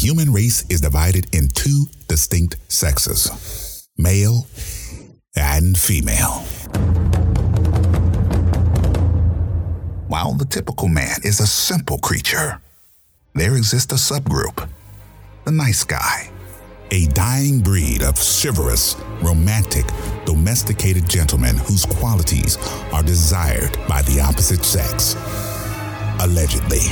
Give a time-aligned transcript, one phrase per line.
[0.00, 4.46] human race is divided in two distinct sexes male
[5.36, 6.42] and female.
[10.08, 12.62] While the typical man is a simple creature,
[13.34, 14.66] there exists a subgroup,
[15.44, 16.30] the nice guy,
[16.90, 19.84] a dying breed of chivalrous, romantic,
[20.24, 22.56] domesticated gentlemen whose qualities
[22.90, 25.14] are desired by the opposite sex.
[26.20, 26.88] Allegedly.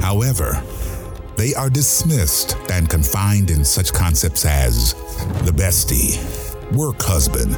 [0.00, 0.62] However,
[1.36, 4.94] they are dismissed and confined in such concepts as
[5.44, 6.16] the bestie,
[6.72, 7.56] work husband,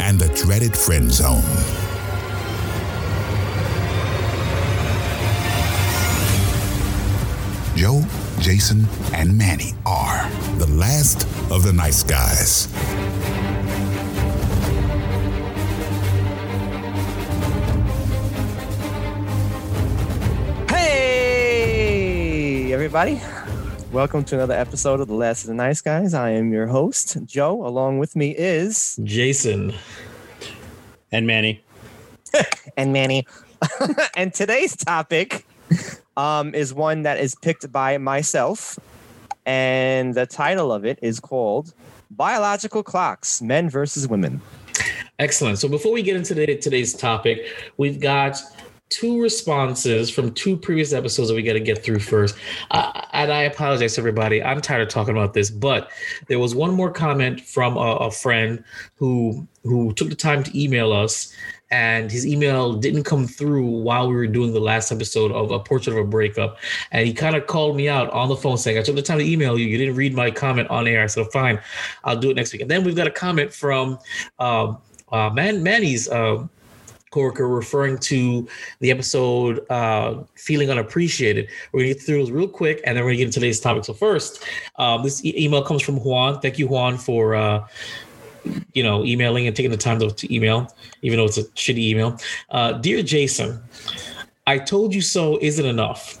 [0.00, 1.42] and the dreaded friend zone.
[7.76, 8.04] Joe,
[8.40, 10.28] Jason, and Manny are
[10.58, 12.68] the last of the nice guys.
[22.94, 23.22] Everybody.
[23.90, 26.12] Welcome to another episode of The Last of the Nice Guys.
[26.12, 27.66] I am your host, Joe.
[27.66, 29.72] Along with me is Jason
[31.10, 31.64] and Manny.
[32.76, 33.26] and Manny.
[34.14, 35.46] and today's topic
[36.18, 38.78] um, is one that is picked by myself.
[39.46, 41.72] And the title of it is called
[42.10, 44.42] Biological Clocks Men versus Women.
[45.18, 45.58] Excellent.
[45.58, 47.46] So before we get into the, today's topic,
[47.78, 48.38] we've got
[48.92, 52.36] two responses from two previous episodes that we got to get through first.
[52.70, 54.42] Uh, and I apologize, everybody.
[54.42, 55.90] I'm tired of talking about this, but
[56.28, 58.62] there was one more comment from a, a friend
[58.96, 61.32] who who took the time to email us
[61.70, 65.58] and his email didn't come through while we were doing the last episode of a
[65.58, 66.58] portrait of a breakup.
[66.90, 69.18] And he kind of called me out on the phone saying i took the time
[69.18, 69.66] to email you.
[69.66, 71.02] You didn't read my comment on air.
[71.02, 71.58] I said fine.
[72.04, 72.60] I'll do it next week.
[72.60, 73.98] And then we've got a comment from
[74.38, 74.78] um,
[75.12, 76.46] uh, Man, manny's uh,
[77.12, 78.48] coworker referring to
[78.80, 81.48] the episode uh, feeling unappreciated.
[81.70, 83.84] We're gonna get through those real quick, and then we're gonna get into today's topic.
[83.84, 84.44] So first,
[84.76, 86.40] um, this e- email comes from Juan.
[86.40, 87.66] Thank you, Juan, for uh,
[88.72, 91.78] you know emailing and taking the time to, to email, even though it's a shitty
[91.78, 92.18] email.
[92.50, 93.62] Uh, Dear Jason,
[94.46, 96.18] I told you so isn't enough.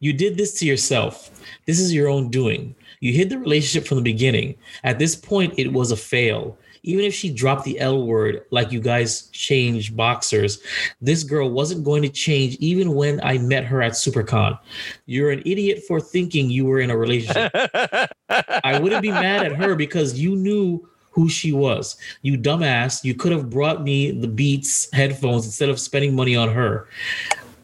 [0.00, 1.30] You did this to yourself.
[1.64, 2.74] This is your own doing.
[3.00, 4.56] You hid the relationship from the beginning.
[4.84, 8.72] At this point, it was a fail even if she dropped the L word, like
[8.72, 10.60] you guys change boxers,
[11.00, 14.58] this girl wasn't going to change even when I met her at SuperCon.
[15.06, 17.52] You're an idiot for thinking you were in a relationship.
[18.28, 21.96] I wouldn't be mad at her because you knew who she was.
[22.22, 26.48] You dumbass, you could have brought me the Beats headphones instead of spending money on
[26.48, 26.88] her.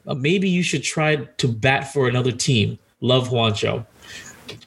[0.06, 2.79] Uh, maybe you should try to bat for another team.
[3.00, 3.87] Love Juancho.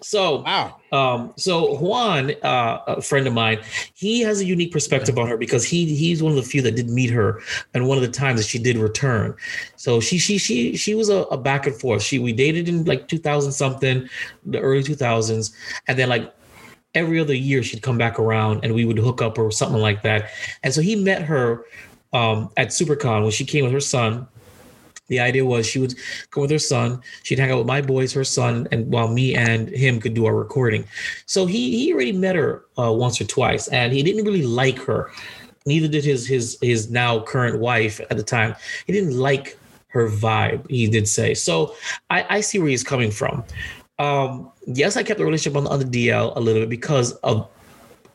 [0.01, 0.79] So wow.
[0.91, 3.59] Um, so Juan, uh, a friend of mine,
[3.93, 6.75] he has a unique perspective on her because he he's one of the few that
[6.75, 7.41] did meet her,
[7.73, 9.35] and one of the times that she did return.
[9.75, 12.01] So she she she she was a, a back and forth.
[12.01, 14.07] She we dated in like 2000 something,
[14.45, 15.53] the early 2000s,
[15.87, 16.33] and then like
[16.93, 20.01] every other year she'd come back around and we would hook up or something like
[20.01, 20.29] that.
[20.63, 21.65] And so he met her
[22.13, 24.27] um, at SuperCon when she came with her son
[25.11, 25.93] the idea was she would
[26.31, 27.01] go with her son.
[27.23, 30.25] She'd hang out with my boys, her son, and while me and him could do
[30.25, 30.85] our recording.
[31.25, 34.79] So he he already met her uh, once or twice, and he didn't really like
[34.79, 35.11] her.
[35.65, 38.55] Neither did his his his now current wife at the time.
[38.87, 40.67] He didn't like her vibe.
[40.69, 41.75] He did say so.
[42.09, 43.43] I, I see where he's coming from.
[43.99, 47.49] Um, yes, I kept the relationship on, on the DL a little bit because of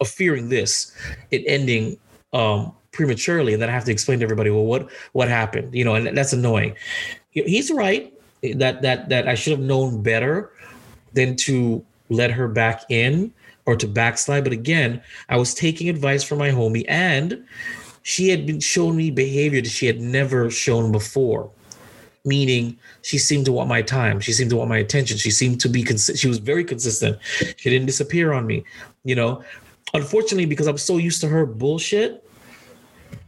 [0.01, 0.97] of fearing this,
[1.31, 1.99] it ending
[2.33, 5.75] um, prematurely and then I have to explain to everybody, well, what what happened?
[5.75, 6.75] You know, and that's annoying.
[7.31, 8.13] He's right
[8.43, 10.51] eh, that that that I should have known better
[11.13, 13.33] than to let her back in
[13.67, 14.45] or to backslide.
[14.45, 17.45] But again, I was taking advice from my homie, and
[18.03, 21.51] she had been showing me behavior that she had never shown before.
[22.25, 24.19] Meaning, she seemed to want my time.
[24.19, 25.17] She seemed to want my attention.
[25.17, 25.85] She seemed to be.
[25.85, 27.19] Cons- she was very consistent.
[27.57, 28.65] She didn't disappear on me.
[29.05, 29.45] You know,
[29.95, 32.26] unfortunately, because I'm so used to her bullshit,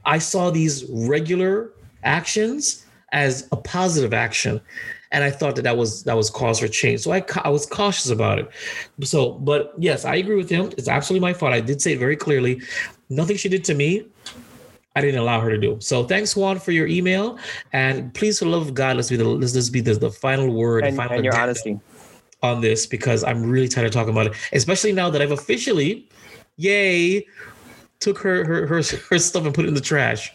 [0.09, 1.71] I saw these regular
[2.03, 4.61] actions as a positive action
[5.11, 7.01] and i thought that that was that was cause for change.
[7.01, 8.51] So i, I was cautious about it.
[9.05, 10.73] So but yes i agree with him.
[10.77, 11.53] It's absolutely my fault.
[11.53, 12.61] I did say it very clearly.
[13.09, 14.05] Nothing she did to me
[14.99, 15.77] I didn't allow her to do.
[15.79, 17.39] So thanks, Juan, for your email,
[17.73, 20.11] and please, for the love of God, let's be the let's this be the, the
[20.11, 21.79] final word and, final and your honesty.
[22.43, 26.09] on this because I'm really tired of talking about it, especially now that I've officially,
[26.57, 27.25] yay,
[28.01, 30.33] took her, her her her stuff and put it in the trash.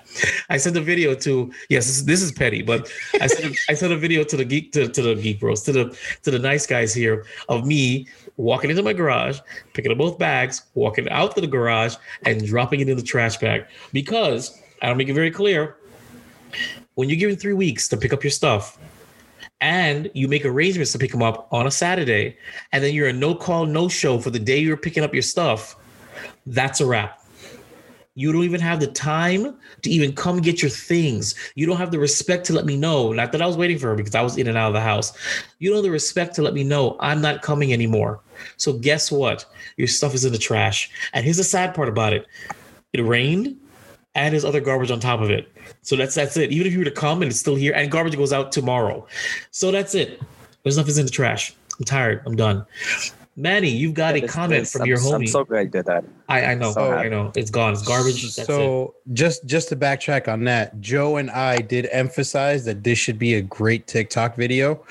[0.49, 3.93] I sent a video to yes, this, is petty, but I sent a, I sent
[3.93, 6.65] a video to the geek to, to the geek bros to the to the nice
[6.67, 8.07] guys here of me
[8.37, 9.39] walking into my garage,
[9.73, 11.95] picking up both bags, walking out to the garage,
[12.25, 15.77] and dropping it in the trash bag because I'll make it very clear
[16.95, 18.77] when you're given three weeks to pick up your stuff
[19.61, 22.37] and you make arrangements to pick them up on a Saturday,
[22.73, 25.21] and then you're a no call, no show for the day you're picking up your
[25.21, 25.77] stuff,
[26.45, 27.22] that's a wrap.
[28.15, 31.33] You don't even have the time to even come get your things.
[31.55, 33.11] You don't have the respect to let me know.
[33.11, 34.81] Not that I was waiting for her because I was in and out of the
[34.81, 35.13] house.
[35.59, 38.19] You don't have the respect to let me know I'm not coming anymore.
[38.57, 39.45] So guess what?
[39.77, 40.91] Your stuff is in the trash.
[41.13, 42.27] And here's the sad part about it.
[42.93, 43.57] It rained
[44.13, 45.51] and there's other garbage on top of it.
[45.81, 46.51] So that's that's it.
[46.51, 49.07] Even if you were to come and it's still here, and garbage goes out tomorrow.
[49.49, 50.21] So that's it.
[50.61, 51.55] There's nothing in the trash.
[51.79, 52.21] I'm tired.
[52.27, 52.63] I'm done.
[53.35, 56.03] Manny, you've got Yeah, a comment from I'm- your I'm so glad you did that.
[56.29, 57.31] I, I know, so I know.
[57.35, 57.73] It's gone.
[57.73, 58.21] It's garbage.
[58.23, 58.45] That's it.
[58.45, 63.19] so just just to backtrack on that, Joe and I did emphasize that this should
[63.19, 64.81] be a great TikTok video,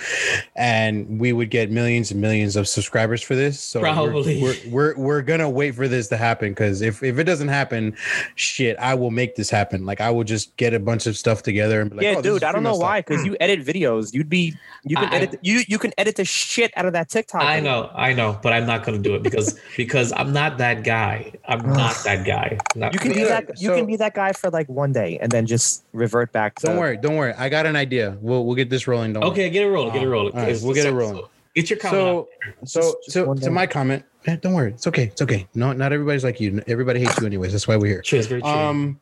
[0.56, 3.61] and we would get millions and millions of subscribers for this.
[3.61, 4.43] So we're- Probably.
[4.43, 7.96] we're we're, we're, gonna wait for this to happen because if if it doesn't happen,
[8.35, 9.87] shit, I will make this happen.
[9.87, 12.23] Like I will just get a bunch of stuff together and be like, yeah, oh,
[12.23, 12.44] dude.
[12.44, 12.82] I don't know stuff.
[12.82, 13.00] why.
[13.00, 14.55] Because you edit videos, you'd be
[14.85, 17.43] you can I- edit you you can edit the shit out of that TikTok.
[17.43, 17.82] I video.
[17.85, 21.21] know, I know, but I'm not gonna do it because because I'm not that guy.
[21.46, 22.58] I'm not that guy.
[22.74, 23.60] Not- You can be that.
[23.60, 26.56] You so- can be that guy for like one day and then just revert back.
[26.60, 27.34] To, Don't worry, don't worry.
[27.36, 28.16] I got an idea.
[28.20, 29.12] We'll we'll get this rolling.
[29.12, 29.32] Don't worry.
[29.32, 29.92] okay, get it rolling.
[29.92, 30.34] Get it rolling.
[30.34, 31.24] All right, we'll get it rolling.
[31.54, 32.00] Get your comment.
[32.02, 32.28] So out.
[32.69, 34.04] so Just- just so one to my comment.
[34.26, 35.04] eh, don't worry, it's okay.
[35.04, 35.46] It's okay.
[35.54, 36.62] No, not everybody's like you.
[36.66, 37.52] Everybody hates you anyways.
[37.52, 38.02] That's why we're here.
[38.02, 38.50] True, it's very true.
[38.50, 39.00] Um.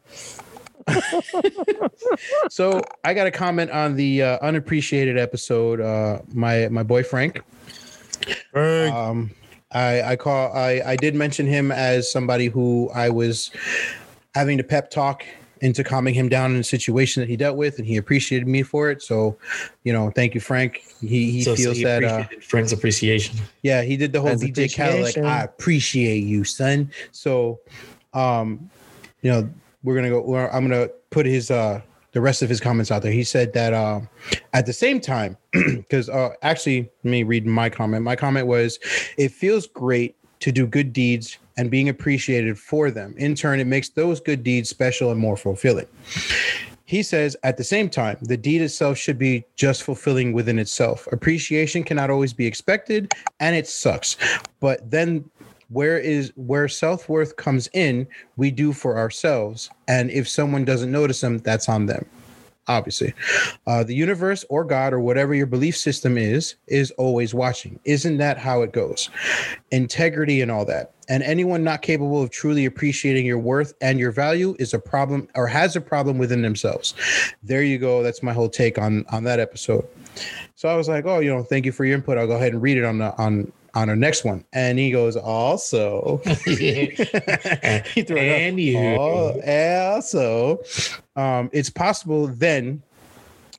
[2.50, 5.80] so I got a comment on the uh, unappreciated episode.
[5.80, 7.42] Uh, my my boy Frank.
[8.54, 9.30] Um,
[9.72, 13.50] I I call I I did mention him as somebody who I was
[14.34, 15.24] having to pep talk
[15.60, 18.62] into calming him down in a situation that he dealt with, and he appreciated me
[18.62, 19.02] for it.
[19.02, 19.36] So,
[19.84, 20.82] you know, thank you, Frank.
[21.00, 23.38] He he so, so feels he that uh, appreciated Friends appreciation.
[23.62, 25.18] yeah, he did the whole As DJ Khaled like.
[25.18, 26.90] I appreciate you, son.
[27.12, 27.60] So,
[28.14, 28.70] um,
[29.22, 29.48] you know,
[29.82, 30.20] we're gonna go.
[30.22, 31.80] We're, I'm gonna put his uh
[32.12, 33.12] the rest of his comments out there.
[33.12, 34.08] He said that um
[34.52, 38.04] at the same time, because uh actually, let me read my comment.
[38.04, 38.78] My comment was,
[39.16, 43.14] it feels great to do good deeds and being appreciated for them.
[43.18, 45.86] In turn, it makes those good deeds special and more fulfilling.
[46.86, 51.06] He says, at the same time, the deed itself should be just fulfilling within itself.
[51.12, 54.16] Appreciation cannot always be expected, and it sucks.
[54.58, 55.30] But then,
[55.70, 58.06] where is where self worth comes in?
[58.36, 62.04] We do for ourselves, and if someone doesn't notice them, that's on them.
[62.68, 63.14] Obviously,
[63.66, 67.80] uh, the universe or God or whatever your belief system is is always watching.
[67.84, 69.10] Isn't that how it goes?
[69.70, 70.92] Integrity and all that.
[71.08, 75.26] And anyone not capable of truly appreciating your worth and your value is a problem
[75.34, 76.94] or has a problem within themselves.
[77.42, 78.04] There you go.
[78.04, 79.84] That's my whole take on on that episode.
[80.54, 82.18] So I was like, oh, you know, thank you for your input.
[82.18, 84.44] I'll go ahead and read it on the on on our next one.
[84.52, 86.20] And he goes, also.
[86.44, 88.16] he threw it up.
[88.16, 88.78] and you.
[88.78, 90.62] Oh, also,
[91.16, 92.82] um, it's possible then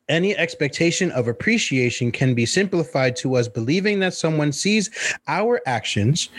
[0.09, 4.89] any expectation of appreciation can be simplified to us believing that someone sees
[5.27, 6.29] our actions,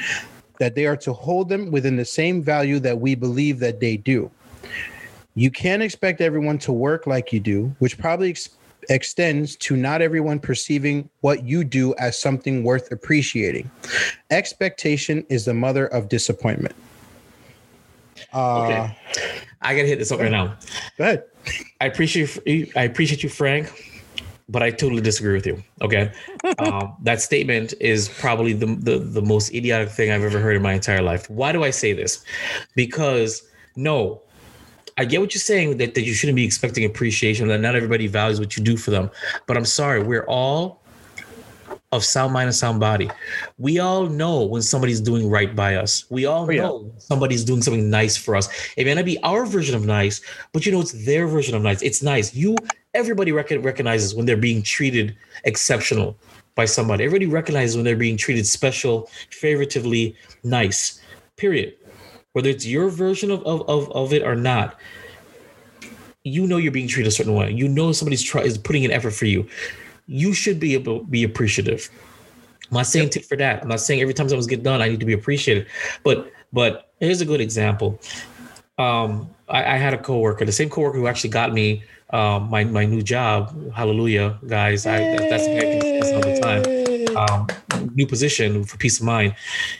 [0.58, 3.96] that they are to hold them within the same value that we believe that they
[3.96, 4.30] do.
[5.34, 8.50] You can't expect everyone to work like you do, which probably ex-
[8.88, 13.70] extends to not everyone perceiving what you do as something worth appreciating.
[14.31, 16.75] Expectation is the mother of disappointment.
[18.32, 18.96] Uh, Okay.
[19.62, 20.56] I gotta hit this up right now.
[20.99, 21.25] Go ahead.
[21.81, 23.70] I appreciate I appreciate you, Frank,
[24.49, 25.62] but I totally disagree with you.
[25.81, 26.12] Okay,
[26.58, 30.62] um, that statement is probably the, the the most idiotic thing I've ever heard in
[30.62, 31.30] my entire life.
[31.30, 32.25] Why do I say this?
[32.75, 33.42] Because
[33.76, 34.23] no,
[34.99, 38.06] I get what you're saying that, that you shouldn't be expecting appreciation, that not everybody
[38.06, 39.11] values what you do for them.
[39.46, 40.82] But I'm sorry, we're all
[41.92, 43.11] of sound mind and sound body.
[43.58, 46.06] We all know when somebody's doing right by us.
[46.11, 46.62] We all oh, yeah.
[46.62, 48.49] know somebody's doing something nice for us.
[48.76, 50.22] It may not be our version of nice,
[50.52, 51.82] but you know it's their version of nice.
[51.82, 52.34] It's nice.
[52.34, 52.56] You
[52.94, 56.16] everybody recon recognizes when they're being treated exceptional
[56.54, 57.04] by somebody.
[57.04, 61.00] Everybody recognizes when they're being treated special, favoritively nice.
[61.37, 61.75] Period.
[62.32, 64.78] Whether it's your version of, of, of, of it or not,
[66.24, 67.50] you know you're being treated a certain way.
[67.50, 69.46] You know somebody's try is putting an effort for you.
[70.06, 71.90] You should be able to be appreciative.
[72.70, 73.62] I'm not saying tit for that.
[73.62, 75.66] I'm not saying every time something's get done, I need to be appreciated.
[76.04, 78.00] But but here's a good example.
[78.78, 82.64] Um, I, I had a coworker, the same coworker who actually got me um, my
[82.64, 83.72] my new job.
[83.74, 84.86] Hallelujah, guys!
[84.86, 86.62] I that- that's the guy I think all the time.
[87.16, 89.34] Um, new position for peace of mind.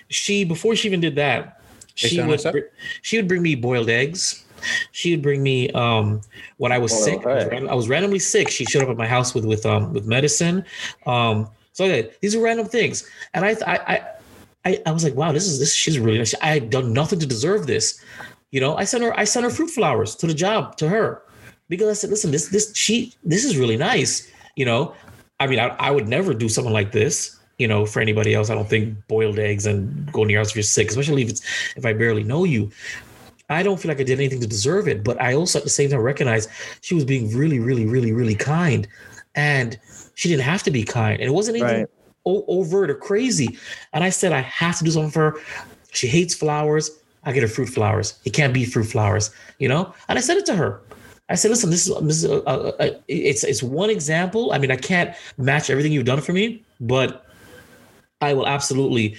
[0.09, 1.62] She before she even did that,
[1.95, 2.59] she would br-
[3.03, 4.45] she would bring me boiled eggs.
[4.93, 6.21] She would bring me um,
[6.59, 7.27] when I was Boiled sick.
[7.27, 8.49] I was, ran- I was randomly sick.
[8.49, 10.65] She showed up at my house with with um with medicine.
[11.07, 13.79] Um, so yeah, these are random things, and I I.
[13.95, 14.09] I
[14.65, 15.75] I, I was like, wow, this is this.
[15.75, 16.37] She's really nice.
[16.41, 18.01] I had done nothing to deserve this.
[18.53, 21.23] You know, I sent her I sent her fruit flowers to the job to her
[21.69, 24.31] because I said, listen, this this she this is really nice.
[24.55, 24.95] You know,
[25.41, 27.41] I mean, I, I would never do something like this.
[27.63, 29.81] You know, for anybody else, I don't think boiled eggs and
[30.13, 31.43] going to your house if you're sick, especially if it's
[31.77, 32.71] if I barely know you.
[33.49, 35.71] I don't feel like I did anything to deserve it, but I also at the
[35.79, 36.49] same time recognize
[36.81, 38.89] she was being really, really, really, really kind,
[39.37, 39.79] and
[40.15, 41.87] she didn't have to be kind, and it wasn't even Right.
[42.27, 43.49] o- overt or crazy.
[43.93, 45.35] And I said I have to do something for her.
[45.93, 46.91] She hates flowers.
[47.25, 48.15] I get her fruit flowers.
[48.25, 49.31] It can't be fruit flowers,
[49.63, 49.83] you know.
[50.09, 50.81] And I said it to her.
[51.29, 52.55] I said, "Listen, this is this is a, a,
[52.85, 54.51] a, it's it's one example.
[54.55, 57.25] I mean, I can't match everything you've done for me, but
[58.23, 59.17] I will absolutely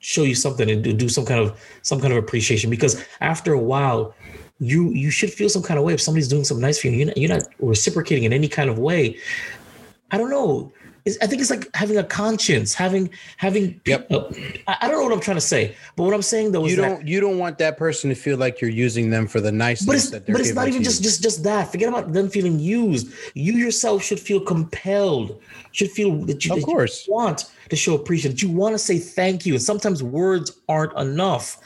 [0.00, 3.52] show you something and do, do some kind of some kind of appreciation because after
[3.52, 4.14] a while
[4.58, 6.94] you you should feel some kind of way if somebody's doing something nice for you.
[6.94, 9.16] You're not, you're not reciprocating in any kind of way.
[10.10, 10.72] I don't know
[11.22, 14.10] i think it's like having a conscience having having Yep.
[14.12, 14.24] uh,
[14.66, 16.82] I, don't know what i'm trying to say but what i'm saying though is You
[16.82, 19.52] that don't you don't want that person to feel like you're using them for the
[19.52, 21.70] niceness but it's that they're but it's not even just just just that.
[21.72, 23.12] Forget about them feeling used.
[23.34, 25.40] You yourself should feel compelled.
[25.72, 27.06] Should feel that you, Of that you course.
[27.08, 28.32] want to show appreciation.
[28.34, 29.54] That you want to say thank you.
[29.54, 31.58] And sometimes words aren't enough.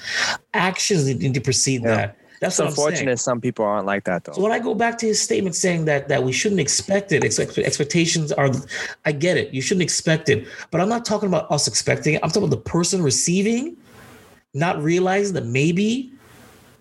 [0.55, 1.97] Actions need need to precede Yeah.
[1.97, 2.17] that.
[2.43, 4.33] That's It's what I'm unfortunate some people aren't like that though.
[4.33, 7.23] So when I go back to his statement saying that that we shouldn't expect it,
[7.23, 8.51] ex- expectations are,
[9.05, 9.55] I get it.
[9.55, 12.21] You shouldn't expect it, but I'm not talking about us expecting it.
[12.25, 13.77] I'm talking about the person receiving,
[14.55, 16.13] not realizing that maybe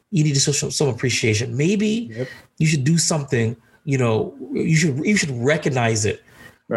[0.09, 1.55] you need to show some, some appreciation.
[1.55, 2.27] Maybe Yep.
[2.57, 3.55] you should do something.
[3.85, 6.23] You know, you should you should recognize it.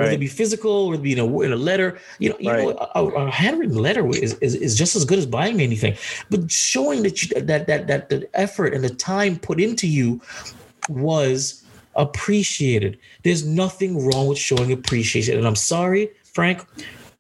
[0.03, 2.53] Whether it be physical, whether it be in a, in a letter, you know, you
[2.53, 5.97] know, a, a handwritten letter is, is, is just as good as buying me anything.
[6.31, 10.21] But showing that you, that that that the effort and the time put into you
[10.89, 11.65] was
[11.97, 12.99] appreciated.
[13.23, 15.39] There's nothing wrong with showing appreciation.
[15.39, 16.67] And I'm sorry, Frank,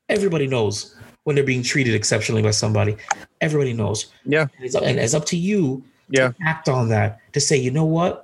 [0.08, 2.96] everybody knows when they're being treated exceptionally by somebody.
[3.40, 4.06] Everybody knows.
[4.24, 4.46] Yeah.
[4.60, 6.28] It's, and it's up to you Yeah.
[6.28, 8.23] to act on that to say, you know what?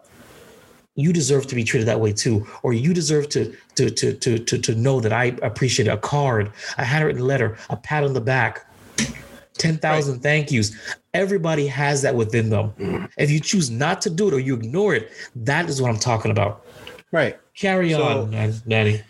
[1.00, 4.38] You deserve to be treated that way too, or you deserve to to to to
[4.38, 8.21] to, to know that I appreciate a card, a handwritten letter, a pat on the
[8.21, 8.66] back,
[9.54, 10.73] ten thousand thank yous.
[11.14, 13.09] Everybody has that within them.
[13.19, 15.99] If you choose not to do it or you ignore it, that is what I'm
[15.99, 16.64] talking about.
[17.12, 17.38] right.
[17.57, 19.02] Carry So- on, Danny.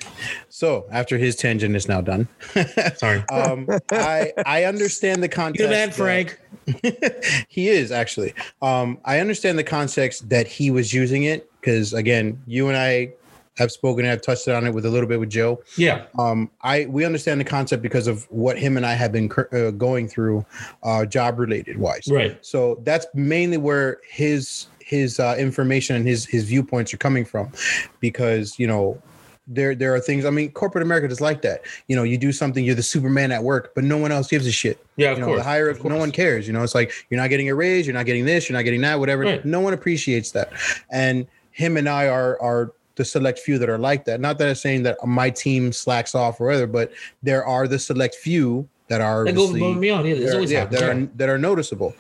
[0.49, 2.27] So after his tangent is now done,
[2.97, 5.63] Sorry, um, I I understand the context.
[5.63, 6.39] the man, Frank.
[7.49, 8.35] he is actually.
[8.63, 13.13] Um, I understand the context that he was using it because again, you and I
[13.57, 14.05] have spoken.
[14.07, 15.63] And I've touched on it with a little bit with Joe.
[15.77, 19.29] Yeah, Um, I we understand the concept because of what him and I have been
[19.29, 20.47] cur- uh, going through,
[20.83, 22.09] uh, job related wise.
[22.11, 22.39] right.
[22.41, 27.53] So that's mainly where his his uh, information and his his viewpoints are coming from,
[28.01, 29.01] because you know
[29.47, 30.25] there there are things.
[30.25, 31.63] I mean, corporate America is like that.
[31.89, 34.47] You know, you do something, you're the Superman at work, but no one else gives
[34.47, 34.85] a shit.
[34.97, 35.41] Yeah, of you know, course.
[35.41, 36.47] the higher, no one cares.
[36.47, 38.63] You know, it's like you're not getting a raise, you're not getting this, you're not
[38.65, 39.23] getting that, whatever.
[39.25, 39.45] Right.
[39.45, 40.53] No one appreciates that,
[40.91, 44.21] and him and I are are the select few that are like that.
[44.21, 46.93] Not that I'm saying that my team slacks off or whatever, but
[47.23, 50.09] there are the select few that are That goes obviously- above and beyond.
[50.09, 51.95] Yeah, that are- yeah, that are that are noticeable.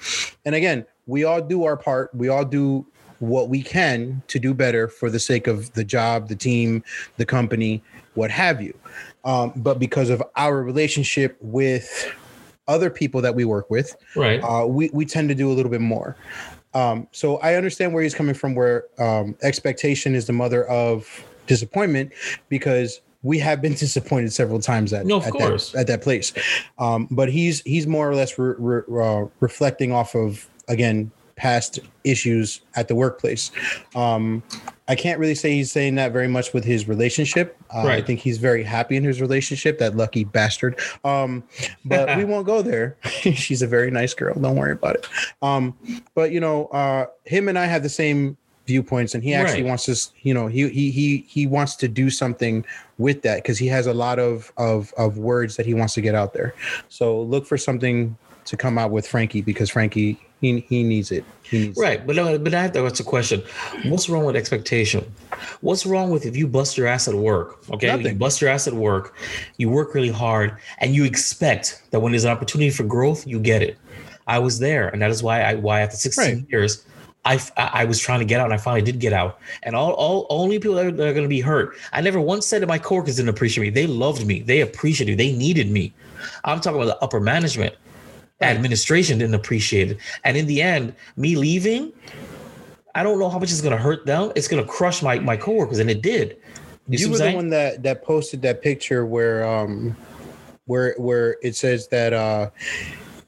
[0.45, 2.15] And again, we all do our part.
[2.15, 2.85] We all do
[3.21, 6.83] what we can to do better for the sake of the job, the team,
[7.19, 7.83] the company,
[8.15, 8.77] what have you.
[9.25, 12.11] Um, but because of our relationship with
[12.67, 14.41] other people that we work with, right.
[14.43, 16.17] uh, we we tend to do a little bit more.
[16.75, 21.25] Um, so I understand where he's coming from, where um, expectation is the mother of
[21.47, 22.13] disappointment,
[22.49, 26.33] because we have been disappointed several times at, No, at, that, at that place.
[26.79, 31.11] Um, but he's he's more or less re- re- uh, reflecting off of again
[31.41, 33.51] past issues at the workplace.
[33.95, 34.43] Um,
[34.89, 37.57] I can't really say he's saying that very much with his relationship.
[37.75, 39.79] Uh, I think he's very happy in his relationship.
[39.79, 40.79] That lucky bastard.
[41.03, 41.43] Um,
[41.87, 42.99] but we won't go there.
[43.05, 44.35] She's a very nice girl.
[44.39, 45.07] Don't worry about it.
[45.41, 45.75] Um,
[46.15, 49.69] but you know, uh, him and I have the same viewpoints, and he actually Right.
[49.69, 49.97] wants to.
[50.23, 52.67] You know, he he he he wants to do something
[52.99, 56.03] with that because he has a lot of of of words that he wants to
[56.03, 56.53] get out there.
[56.91, 61.25] So look for something to come out with Frankie because Frankie he he needs it.
[61.43, 61.81] He needs it.
[61.81, 63.43] Right, but no, but I have to ask a question.
[63.85, 65.05] What's wrong with expectation?
[65.61, 67.59] What's wrong with if you bust your ass at work?
[67.71, 69.17] Okay, you bust your ass at work,
[69.59, 73.39] you work really hard, and you expect that when there's an opportunity for growth, you
[73.39, 73.77] get it.
[74.27, 76.45] I was there, and that is why I why after 16 Right.
[76.51, 76.85] years.
[77.27, 79.41] I was trying to get out and I finally did get out.
[79.63, 81.77] And all, all only people that are, that are going to be hurt.
[81.93, 83.69] I never once said that my coworkers didn't appreciate me.
[83.69, 84.41] They loved me.
[84.41, 85.25] They appreciated me.
[85.27, 85.93] They needed me.
[86.45, 87.75] I'm talking about the upper management.
[88.43, 89.99] Administration didn't appreciate it.
[90.25, 91.93] And in the end, me leaving,
[92.95, 94.33] I don't know how much it's going to hurt them.
[94.35, 96.39] It's going to crush my my coworkers, and it did.
[96.89, 99.95] You, You were the one that that posted that picture where um
[100.67, 102.51] where where it says that uh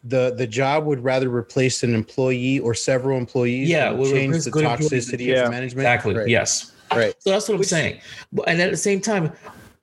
[0.04, 4.44] the the job would rather replace an employee or several employees Yeah, than would change
[4.44, 6.16] the toxicity Yeah, of management Exactly.
[6.16, 6.72] right, Yes.
[6.94, 8.00] right So that's what I'm saying.
[8.32, 9.32] But and at the same time,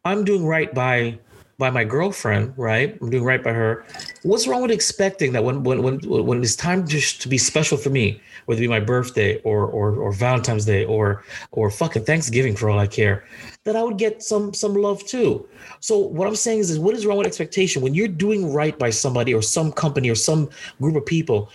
[0.03, 1.19] I'm doing right by
[1.59, 2.97] by my girlfriend, right?
[3.01, 3.85] I'm doing right by her.
[4.23, 7.77] What's wrong with expecting that when when when when it's time just to be special
[7.77, 12.05] for me, whether it be my birthday or or or Valentine's Day or or fucking
[12.05, 13.25] Thanksgiving for all I care,
[13.65, 15.47] that I would get some some love too.
[15.81, 18.79] So what I'm saying is, is what is wrong with expectation when you're doing right
[18.79, 20.49] by somebody or some company or some
[20.79, 21.51] group of people?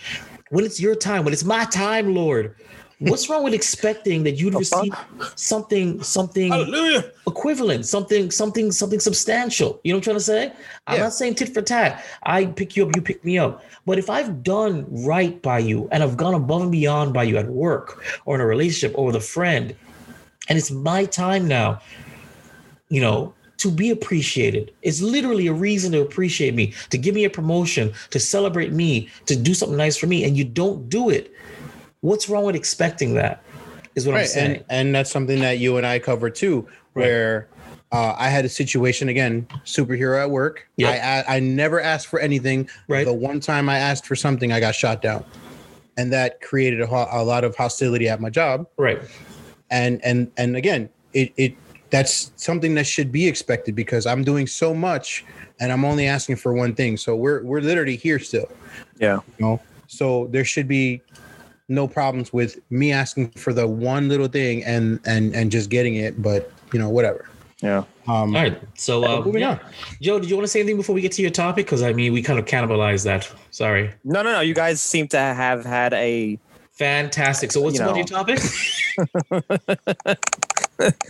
[0.51, 2.55] When it's your time, when it's my time, Lord,
[2.99, 4.93] what's wrong with expecting that you'd receive
[5.35, 7.11] something something Hallelujah.
[7.27, 9.79] equivalent, something, something, something substantial.
[9.83, 10.53] You know what I'm trying to say?
[10.87, 11.03] I'm Yeah.
[11.03, 12.05] not saying tit for tat.
[12.23, 13.63] I pick you up, you pick me up.
[13.85, 17.37] But if I've done right by you and I've gone above and beyond by you
[17.37, 19.75] at work or in a relationship or with a friend,
[20.47, 21.81] and it's my time now,
[22.89, 24.71] you know, to be appreciated.
[24.83, 29.09] It's literally a reason to appreciate me, to give me a promotion, to celebrate me,
[29.25, 31.33] to do something nice for me, and you don't do it.
[32.05, 33.41] What's wrong with expecting that?
[33.95, 34.55] Is what I'm saying.
[34.57, 37.47] and and that's something that you and i cover too where
[37.93, 40.89] uh, i had a situation again superhero at work Yep.
[41.01, 43.05] I, I i never asked for anything Right.
[43.05, 45.23] the one time i asked for something i got shot down
[45.97, 49.01] and that created a, ho- a lot of hostility at my job right.
[49.71, 51.53] and and and again it it
[51.89, 55.23] that's something that should be expected because i'm doing so much
[55.61, 58.49] and i'm only asking for one thing so we're we're literally here still
[58.99, 59.21] Yeah.
[59.37, 61.01] you know so there should be
[61.67, 65.95] no problems with me asking for the one little thing and and and just getting
[65.95, 67.27] it but you know whatever
[67.61, 67.83] Yeah.
[68.07, 68.59] um All right.
[68.75, 69.51] So, uh, moving yeah.
[69.51, 69.59] on.
[70.01, 71.65] Joe, did you want to say anything before we get to your topic?
[71.65, 73.31] Because I mean, we kind of cannibalized that.
[73.51, 73.89] Sorry.
[74.03, 74.41] No, no, no.
[74.41, 76.37] You guys seem to have had a
[76.73, 77.51] Fantastic.
[77.53, 77.95] So, what's You know.
[77.95, 78.39] your topic?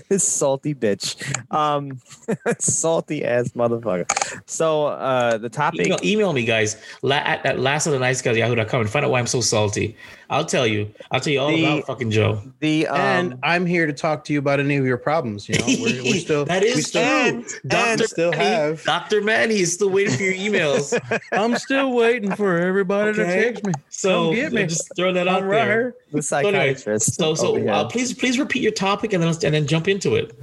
[0.10, 1.16] this salty bitch.
[1.52, 2.00] Um
[2.60, 4.06] salty ass motherfucker.
[4.46, 6.78] So uh the topic email, email me, guys.
[7.02, 9.42] La- at, at last of the nice guys yahoo.com and find out why I'm so
[9.42, 9.96] salty.
[10.30, 10.90] I'll tell you.
[11.12, 12.42] I'll tell you all The- about fucking Joe.
[12.60, 15.58] the um and i'm here to talk to you about any of your problems you
[15.60, 17.40] know we're, we're still that we is still, true.
[17.40, 17.98] and- Dr.
[18.02, 19.22] we still Manny, have- Dr.
[19.22, 20.98] Manny is still waiting for your emails.
[21.32, 23.24] i'm still waiting for everybody Okay.
[23.24, 24.66] To text me So Come get me.
[24.66, 25.82] just throw that out i'm right there.
[25.82, 27.16] here the So, anyway, psychiatrist.
[27.16, 27.72] so so over here.
[27.72, 30.37] uh, please please repeat your topic and then I'll, and then jump into it.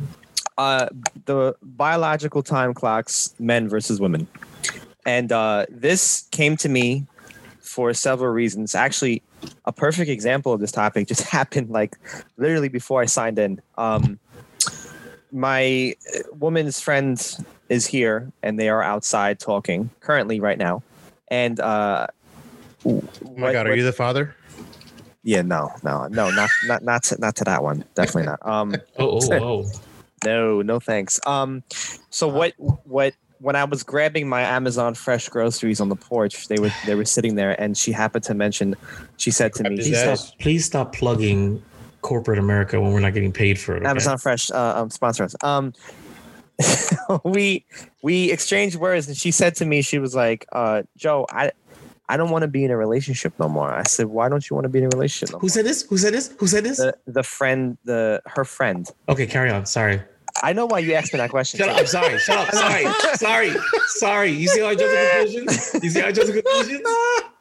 [0.59, 0.89] uh,
[1.27, 4.27] the biological time clocks, men versus women.
[5.05, 7.07] And uh, this came to me
[7.61, 8.75] for several reasons.
[8.75, 9.23] Actually,
[9.65, 11.97] a perfect example of this topic just happened like
[12.37, 13.61] literally before I signed in.
[13.77, 14.19] Um,
[15.33, 17.19] my uh, woman's friend
[17.69, 20.83] is here and they are outside talking currently right now.
[21.29, 22.09] And uh,
[22.85, 23.03] oh
[23.37, 24.37] my god are you the father
[25.25, 27.85] Yeah, no, no, no, not not not to, not to that one.
[27.95, 28.47] Definitely not.
[28.47, 29.71] Um, Oh, oh, oh.
[30.25, 31.21] no, no thanks.
[31.27, 31.63] Um,
[32.11, 36.59] so what what when I was grabbing my Amazon fresh groceries on the porch, they
[36.59, 38.75] were they were sitting there, and she happened to mention.
[39.17, 41.63] She said to me, Please stop, please stop plugging
[42.03, 43.81] corporate America when we're not getting paid for it.
[43.81, 43.89] okay?
[43.89, 45.35] Amazon Fresh uh, um, sponsor us.
[45.43, 45.73] Um,
[47.25, 47.65] we
[48.03, 51.53] we exchanged words, and she said to me, she was like, uh, "Joe, I."
[52.09, 53.73] I don't want to be in a relationship no more.
[53.73, 55.83] I said, "Why don't you want to be in a relationship?" No Who said this?
[55.83, 56.35] Who said this?
[56.39, 56.79] Who said this?
[56.79, 58.89] the the friend, the her friend.
[59.09, 59.67] Okay, carry on.
[59.67, 60.03] Sorry.
[60.43, 61.59] I know why you asked me that question.
[61.59, 61.79] Shut up.
[61.79, 62.19] I'm sorry.
[62.19, 62.55] Shut up.
[62.55, 62.85] Sorry.
[63.17, 63.51] Sorry.
[63.87, 64.31] Sorry.
[64.31, 65.85] You see how I jumped to conclusions?
[65.85, 66.87] You see how I jumped to conclusions?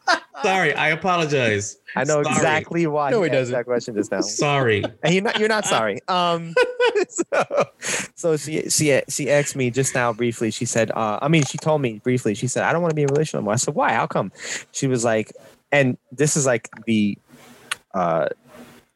[0.44, 0.74] Sorry.
[0.74, 1.78] I apologize.
[1.96, 2.36] I know Sorry.
[2.36, 3.54] exactly why No, you he asked doesn't.
[3.54, 4.22] that question just now.
[4.22, 4.86] Sorry.
[5.04, 6.00] And you're not you're not sorry.
[6.08, 6.54] Um
[7.10, 7.66] so,
[8.16, 10.52] so she she she asked me just now briefly.
[10.52, 12.34] She said, uh, I mean, she told me briefly.
[12.34, 13.54] She said, I don't want to be in a relationship anymore.
[13.54, 13.94] I said, Why?
[13.94, 14.32] How come?
[14.72, 15.32] She was like,
[15.72, 17.18] and this is like the
[17.94, 18.28] uh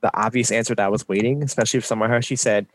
[0.02, 2.22] the obvious answer that I was waiting, especially for someone her.
[2.22, 2.66] She said,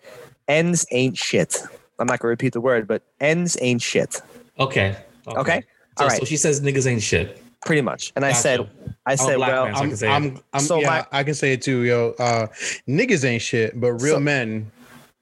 [0.48, 1.56] Ends ain't shit.
[1.98, 4.20] I'm not gonna repeat the word, but ends ain't shit.
[4.58, 4.96] Okay.
[5.26, 5.62] Okay.
[5.98, 6.18] So, All right.
[6.18, 7.42] so she says niggas ain't shit.
[7.66, 8.12] Pretty much.
[8.16, 8.40] And I Gotcha.
[8.40, 8.60] said,
[9.06, 10.10] I I'm said, well, man, so I I'm, can say it.
[10.12, 12.14] I'm, I'm So yeah, my- I can say it too, yo.
[12.18, 12.46] Uh,
[12.88, 14.70] niggas ain't shit, but real So- men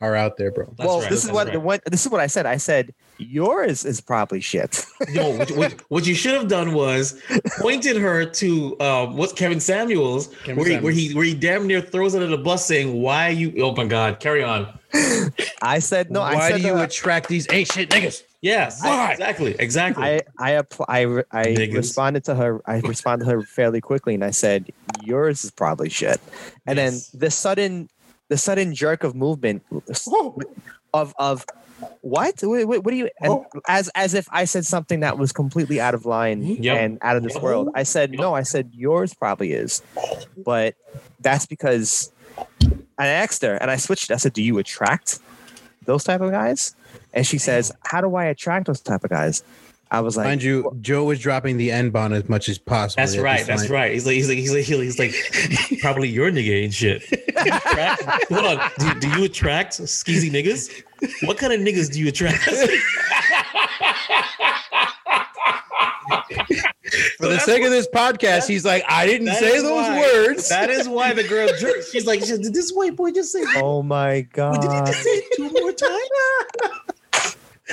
[0.00, 0.66] are out there, bro.
[0.78, 1.60] That's well, right, this is what right.
[1.60, 2.46] what this is what I said.
[2.46, 4.84] I said yours is probably shit.
[5.12, 7.20] No, what, what, what you should have done was
[7.58, 11.66] pointed her to um, what's Kevin Samuels, Kevin where he, where he where he damn
[11.66, 13.52] near throws her under the bus, saying, "Why you?
[13.60, 14.68] Oh my God, carry on."
[15.62, 16.22] I said no.
[16.22, 18.22] I Why said do you uh, attract these ain't shit niggas?
[18.40, 19.12] Yes, Why?
[19.12, 20.04] exactly, exactly.
[20.04, 22.60] I I appl- I, I responded to her.
[22.66, 24.70] I responded to her fairly quickly, and I said,
[25.02, 26.20] "Yours is probably shit."
[26.64, 27.08] And Yes.
[27.10, 27.88] then the sudden,
[28.28, 29.64] the sudden jerk of movement
[30.08, 30.38] oh.
[30.94, 31.46] of of
[32.00, 32.34] what?
[32.42, 33.10] What, what, do you?
[33.20, 33.46] And oh.
[33.66, 36.76] as as if I said something that was completely out of line Yep.
[36.78, 37.42] and out of this Yep.
[37.42, 37.70] world.
[37.74, 38.34] I said no.
[38.34, 39.82] I said yours probably is,
[40.44, 40.76] but
[41.18, 42.12] that's because
[42.96, 44.12] I asked her and I switched.
[44.12, 45.18] I said, "Do you attract
[45.86, 46.76] those type of guys?"
[47.14, 49.42] And she says, "How do I attract those type of guys?"
[49.90, 53.00] I was like, Mind you, Joe is dropping the N bomb as much as possible.
[53.00, 53.46] That's right.
[53.46, 53.70] That's point.
[53.70, 53.92] right.
[53.92, 57.08] He's like, he's like, he's like, he's like, he's like probably your nigga ain't shit.
[57.10, 58.70] Do Hold on.
[58.78, 60.82] Do, do you attract skeezy niggas?
[61.26, 62.42] What kind of niggas do you attract?
[67.18, 70.48] For the sake of this podcast, he's like, I didn't say those why- words.
[70.48, 71.90] That is why the girl jerks.
[71.90, 73.44] She's like, did this white boy just say?
[73.56, 74.60] Oh my god!
[74.60, 76.84] Did he just say it two more times?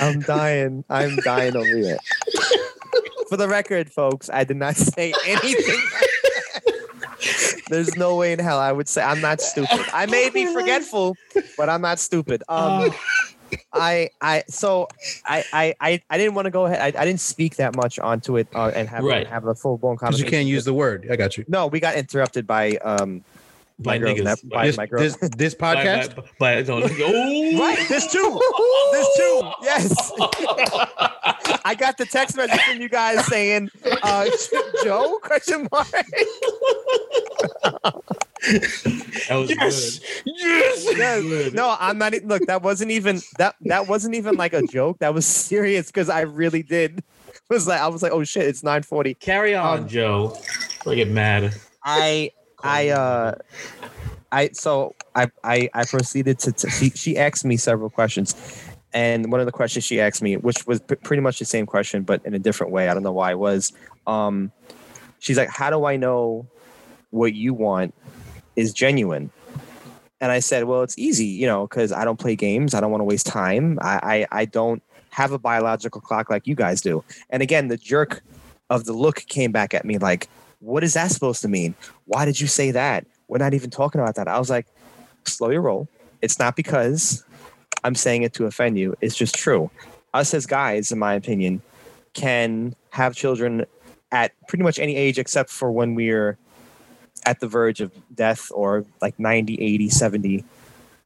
[0.00, 0.84] I'm dying.
[0.88, 1.98] I'm dying over here.
[3.28, 5.80] For the record, folks, I did not say anything.
[7.68, 9.80] There's no way in hell I would say I'm not stupid.
[9.92, 11.16] I may be forgetful,
[11.56, 12.44] but I'm not stupid.
[12.48, 12.92] Um,
[13.72, 14.86] I I so
[15.24, 16.80] I I I, I didn't want to go ahead.
[16.96, 19.26] I, I didn't speak that much onto it uh, and have Right.
[19.26, 21.08] have a full blown Because you can't use the word.
[21.10, 21.44] I got you.
[21.48, 23.24] No, we got interrupted by um
[23.78, 24.18] By my girls.
[24.18, 24.24] niggas.
[24.24, 25.16] Nep- by This, my girls.
[25.18, 26.16] this, this podcast.
[26.38, 26.88] by- by- no, no.
[26.90, 28.40] Oh, Right, there's two.
[28.92, 29.50] There's two.
[29.62, 30.12] Yes.
[31.64, 33.68] I got the text message from you guys saying,
[34.02, 34.26] uh,
[34.84, 35.18] Joe?
[35.22, 35.88] Question mark.
[38.46, 39.98] That was Yes.
[39.98, 40.32] good.
[40.36, 40.96] Yes.
[40.96, 41.52] Yes.
[41.52, 42.14] No, I'm not.
[42.24, 43.56] Look, that wasn't even that.
[43.62, 44.98] That wasn't even like a joke.
[45.00, 47.02] That was serious because I really did.
[47.50, 49.18] Was like I was like, oh shit, it's 9:40.
[49.20, 50.36] Carry on, Um, Joe.
[50.86, 51.54] I get mad.
[51.84, 52.30] I
[52.66, 53.34] I uh
[54.32, 58.34] I so I I I proceeded to, to she she asked me several questions,
[58.92, 61.66] and one of the questions she asked me, which was p- pretty much the same
[61.66, 63.72] question but in a different way, I don't know why, was.
[64.06, 64.52] Um
[65.18, 66.46] she's like, how do I know
[67.10, 67.94] what you want
[68.56, 69.30] is genuine?
[70.20, 72.90] And I said, well, it's easy, you know, because I don't play games, I don't
[72.90, 76.82] want to waste time, I, I I don't have a biological clock like you guys
[76.82, 77.02] do.
[77.30, 78.22] And again, the jerk
[78.68, 80.28] of the look came back at me like,
[80.60, 81.74] what is that supposed to mean?
[82.06, 83.06] Why did you say that?
[83.28, 84.28] We're not even talking about that.
[84.28, 84.66] I was like,
[85.24, 85.88] slow your roll.
[86.22, 87.24] It's not because
[87.84, 88.96] I'm saying it to offend you.
[89.00, 89.70] It's just true.
[90.14, 91.60] Us as guys, in my opinion,
[92.14, 93.66] can have children
[94.12, 96.38] at pretty much any age except for when we're
[97.26, 100.44] at the verge of death or like 90, 80, 70,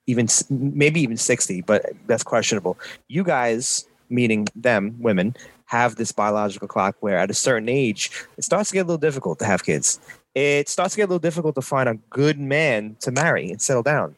[0.06, 2.78] even maybe even 60, but that's questionable.
[3.08, 5.34] You guys, meaning them, women,
[5.70, 8.98] have this biological clock where at a certain age, it starts to get a little
[8.98, 10.00] difficult to have kids.
[10.35, 13.62] It starts to get a little difficult to find a good man to marry and
[13.62, 14.16] settle down.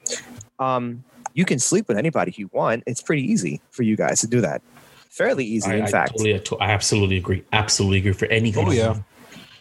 [0.58, 2.84] Um, you can sleep with anybody you want.
[2.86, 4.62] It's pretty easy for you guys to do that.
[5.10, 6.12] Fairly easy, I, in I fact.
[6.12, 7.44] totally, I, to- I absolutely agree.
[7.52, 8.66] Absolutely agree for anything.
[8.66, 8.96] Oh, yeah.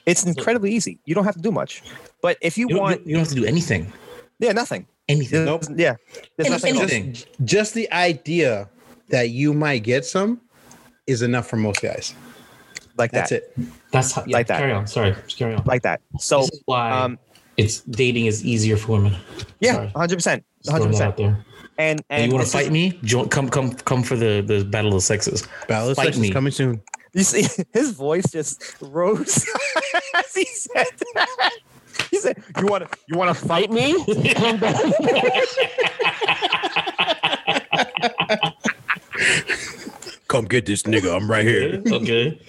[0.05, 0.97] it's incredibly easy.
[1.03, 1.83] You don't have to do much.
[2.21, 3.91] But if you, You want, you, you don't have to do anything.
[4.39, 4.87] yeah, nothing.
[5.09, 5.43] Anything.
[5.43, 5.95] There's- Yeah,
[6.37, 6.75] there's Any- nothing.
[6.77, 6.91] else.
[6.93, 7.45] anything.
[7.45, 8.69] Just the idea
[9.09, 10.39] that you might get some
[11.07, 12.13] is enough for most guys.
[12.97, 13.43] like That's that.
[13.57, 13.67] it.
[13.91, 14.59] That's how, yeah, Like that.
[14.59, 14.87] Carry on.
[14.87, 15.13] Sorry.
[15.25, 15.63] Just carry on.
[15.65, 16.01] Like that.
[16.19, 17.17] So, this is why um,
[17.57, 19.15] it's dating is easier for women.
[19.59, 21.17] yeah, hundred percent, hundred throwing out percent.
[21.17, 21.45] there.
[21.77, 22.99] And And, and you want this to is- fight me?
[23.03, 25.47] Join, come, come, come for the the battle of the sexes.
[25.67, 26.29] Battle of Fight Sexes me.
[26.31, 26.81] coming soon.
[27.13, 29.45] You see, his voice just rose
[30.15, 31.51] as he said that.
[32.09, 33.95] He said, "You want to, you want to fight me?"
[40.31, 41.13] Come get this nigga.
[41.13, 41.83] I'm right here.
[41.91, 42.39] okay.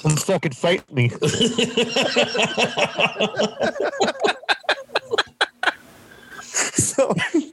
[0.00, 1.10] Come fucking fight me.
[6.40, 7.12] so,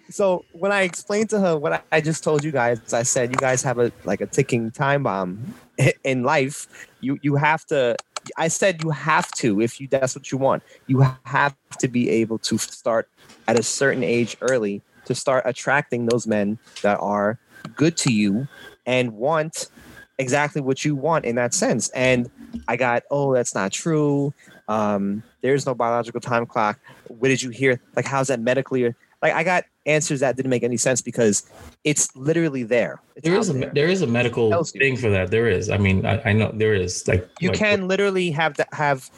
[0.10, 3.32] so when I explained to her what I, I just told you guys, I said,
[3.32, 5.54] "You guys have a like a ticking time bomb
[6.06, 6.88] in life.
[7.02, 7.98] You you have to."
[8.38, 10.64] I said you have to if you that's what you want.
[10.88, 13.10] You have to be able to start
[13.50, 17.38] at a certain age early to start attracting those men that are
[17.76, 18.48] good to you
[18.86, 19.70] and want
[20.18, 21.90] exactly what you want in that sense.
[21.90, 22.30] And
[22.68, 24.34] I got, oh, that's not true.
[24.68, 26.80] Um, there's no biological time clock.
[27.08, 27.80] What did you hear?
[27.96, 28.94] Like, how's that medically?
[29.22, 31.50] Like, I got answers that didn't make any sense because
[31.84, 33.02] it's literally there.
[33.16, 33.72] It's there is a there.
[33.74, 35.32] there is a medical thing for that.
[35.32, 35.70] There is.
[35.70, 37.08] I mean, I, I know there is.
[37.08, 39.10] Like you like, can literally have that have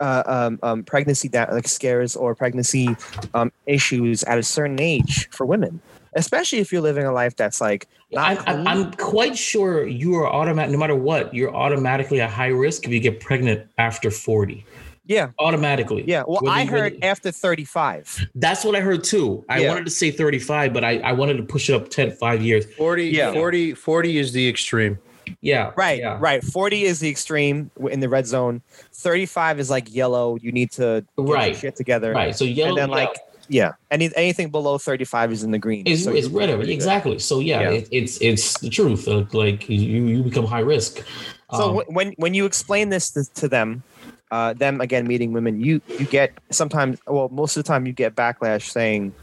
[0.00, 2.96] uh, um, um, pregnancy that like scares or pregnancy
[3.34, 5.80] um, issues at a certain age for women,
[6.18, 10.26] especially if you're living a life that's like I, I, I'm quite sure you are
[10.26, 10.72] automatic.
[10.72, 14.64] No matter what, you're automatically a high risk if you get pregnant after 40.
[15.06, 16.04] yeah, Automatically.
[16.06, 16.22] yeah.
[16.26, 18.26] Well, Whether I heard whether- after 35.
[18.34, 19.44] that's what I heard too.
[19.48, 19.68] I Yeah.
[19.68, 22.64] wanted to say 35, but I, I wanted to push it up 10, five years.
[22.76, 23.32] 40, Yeah.
[23.32, 24.98] 40, 40 is the extreme.
[25.42, 25.72] Yeah.
[25.76, 26.16] Right, Yeah.
[26.18, 26.42] right.
[26.42, 28.62] 40 is the extreme in the red zone.
[28.94, 30.36] 35 is like yellow.
[30.40, 31.54] You need to get your Right.
[31.56, 32.12] shit together.
[32.14, 32.34] Right.
[32.34, 32.70] So yellow.
[32.70, 33.14] And then like
[33.48, 35.84] yeah, any anything below 35 is in the green.
[35.86, 36.50] It's, So it's red.
[36.68, 37.18] Exactly.
[37.18, 37.70] So yeah, Yeah.
[37.70, 39.08] It, it's it's the truth.
[39.08, 41.04] Uh, Like you you become high risk.
[41.52, 43.82] So Um, when when you explain this to, to them,
[44.30, 47.92] uh, them again meeting women, you you get sometimes, well, most of the time you
[47.92, 49.14] get backlash saying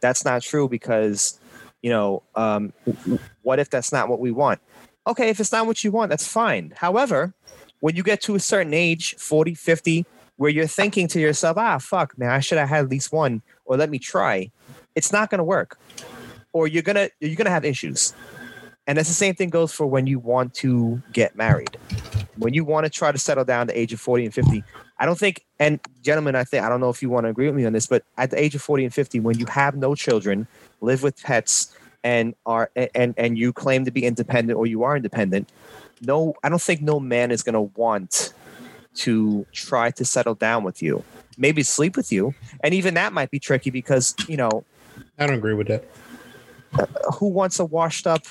[0.00, 1.38] that's not true because
[1.82, 2.72] you know, um,
[3.42, 4.60] what if that's not what we want?
[5.06, 6.72] Okay, if it's not what you want, that's fine.
[6.76, 7.32] However,
[7.80, 10.04] when you get to a certain age, 40, 50,
[10.36, 13.42] where you're thinking to yourself, ah, fuck, man, I should have had at least one,
[13.68, 14.50] or let me try,
[14.96, 15.78] it's not going to work.
[16.52, 18.14] Or you're gonna you're gonna have issues.
[18.86, 21.76] And that's the same thing goes for when you want to get married.
[22.36, 24.64] When you want to try to settle down at the age of 40 and 50,
[24.98, 27.46] I don't think, and gentlemen, I think, I don't know if you want to agree
[27.46, 29.76] with me on this, but at the age of 40 and 50, when you have
[29.76, 30.46] no children,
[30.80, 34.96] live with pets, and are and and you claim to be independent or you are
[34.96, 35.50] independent,
[36.00, 38.32] no, I don't think no man is going to want
[38.94, 41.04] to try to settle down with you.
[41.38, 44.64] Maybe sleep with you, and even that might be tricky because you know
[45.18, 45.84] I don't agree with that.
[47.14, 48.22] who wants a washed up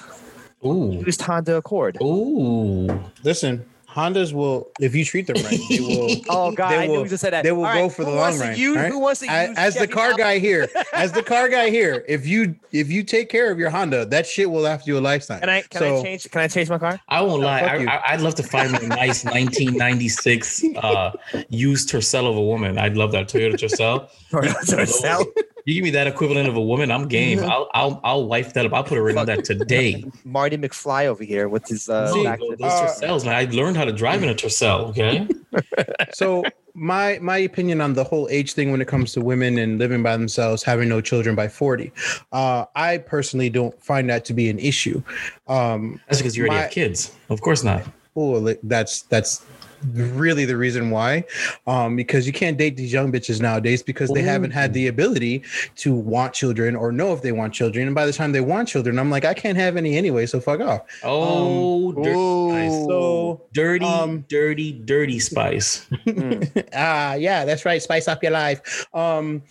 [0.66, 1.04] Ooh.
[1.06, 1.98] used Honda Accord?
[2.02, 2.88] Ooh.
[3.24, 3.66] Listen,
[3.98, 6.08] Hondas will, if you treat them right, they will.
[6.30, 7.44] Oh God, They I knew you just said that.
[7.44, 8.58] they will All go right, for the who long wants to run.
[8.58, 8.92] use- right?
[8.92, 10.18] Who wants to as, use as the car Malibu?
[10.18, 13.70] guy here, as the car guy here, if you if you take care of your
[13.72, 15.40] Honda, that shit will last you a lifetime.
[15.40, 16.30] Can I can so, I change?
[16.30, 17.00] Can I change my car?
[17.10, 17.62] I won't lie.
[17.62, 19.24] I, I, I'd love to find a nice
[19.82, 21.12] 1996 uh,
[21.50, 22.78] used Tercel of a woman.
[22.78, 24.08] I'd love that Toyota Tercel.
[24.32, 25.26] Toyota Tercel?
[25.68, 27.40] You give me that equivalent of a woman, I'm game.
[27.44, 28.74] I'll I'll I'll wife that up.
[28.74, 30.02] I'll put a ring on that today.
[30.24, 33.36] Marty McFly over here with his uh, No, back- those uh, Tercels, man.
[33.36, 34.88] I learned how to drive in a Tercel.
[34.92, 35.28] Okay.
[36.14, 36.42] so
[36.74, 40.02] my my opinion on the whole age thing when it comes to women and living
[40.02, 41.92] by themselves, having no children by 40,
[42.32, 45.04] uh, I personally don't find that to be an issue.
[45.50, 47.14] Um, That's because you already My- have kids.
[47.30, 47.84] Of course not.
[48.16, 49.46] well, that's that's
[49.94, 51.24] really the reason why
[51.68, 55.44] um because you can't date these young bitches nowadays because they haven't had the ability
[55.76, 57.88] to want children or know if they want children.
[57.88, 60.40] And by the time they want children i'm like i can't have any anyway so
[60.40, 60.82] fuck off.
[61.04, 62.86] Oh, dirty, spice.
[62.88, 65.88] so dirty, um, dirty, dirty spice.
[66.74, 67.82] ah yeah that's right.
[67.82, 68.88] Spice up your life.
[68.94, 69.44] Um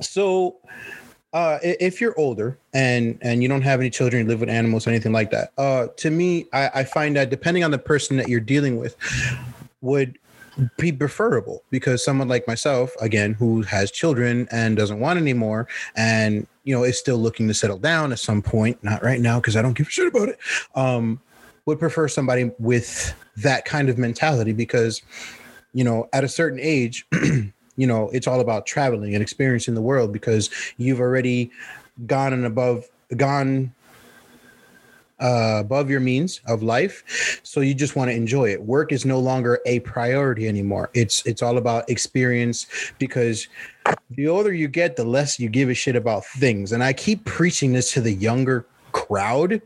[0.00, 0.56] so
[1.32, 4.86] uh if you're older and and you don't have any children you live with animals
[4.86, 8.16] or anything like that uh to me i i find that depending on the person
[8.16, 8.96] that you're dealing with
[9.80, 10.18] would
[10.76, 15.68] be preferable because someone like myself again who has children and doesn't want any more
[15.96, 19.38] and you know is still looking to settle down at some point not right now
[19.38, 20.38] because i don't give a shit about it
[20.74, 21.20] um
[21.66, 25.02] would prefer somebody with that kind of mentality because
[25.72, 27.06] you know at a certain age
[27.80, 31.50] you know it's all about traveling and experiencing the world because you've already
[32.06, 32.84] gone and above
[33.16, 33.72] gone
[35.20, 37.40] uh, above your means of life.
[37.42, 38.62] So you just want to enjoy it.
[38.62, 40.90] Work is no longer a priority anymore.
[40.94, 42.66] It's it's all about experience
[42.98, 43.48] because
[44.10, 46.72] the older you get the less you give a shit about things.
[46.72, 49.62] And i keep preaching this to the younger crowd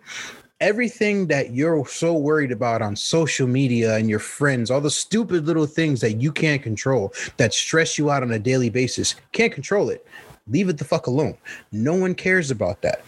[0.61, 5.47] everything that you're so worried about on social media and your friends, all the stupid
[5.47, 9.53] little things that you can't control that stress you out on a daily basis, can't
[9.53, 10.07] control it.
[10.49, 11.37] Leave it the fuck alone.
[11.73, 13.03] No one cares about that.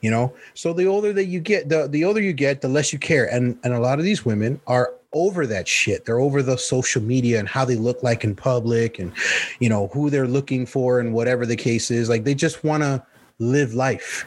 [0.00, 2.92] You know, so the older that you get, the the older you get, the less
[2.92, 3.26] you care.
[3.26, 6.04] And and a lot of these women are over that shit.
[6.04, 9.12] They're over the social media and how they look like in public and
[9.58, 12.08] you know who they're looking for and whatever the case is.
[12.08, 13.04] Like they just want to
[13.38, 14.26] live life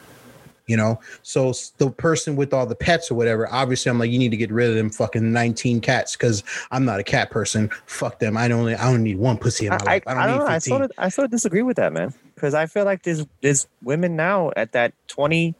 [0.67, 0.99] you know?
[1.23, 4.37] So the person with all the pets or whatever obviously i'm like you need to
[4.37, 7.69] get rid of them fucking 19 cats because i'm not a cat person.
[7.85, 8.37] Fuck them.
[8.37, 10.03] I only i don't need one pussy in my I, life.
[10.07, 10.49] I, don't I don't need know.
[10.51, 12.13] I sort of I sort of disagree with that, man.
[12.35, 15.55] Because I feel like there's there's women now at that twenty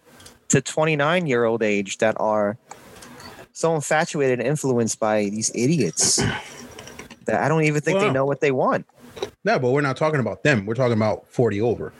[0.50, 2.58] to twenty nine year old age that are
[3.54, 6.16] so infatuated and influenced by these idiots
[7.26, 8.86] that I don't even think they know what they want.
[9.44, 10.66] no but we're not talking about them.
[10.66, 11.94] We're talking about 40 over.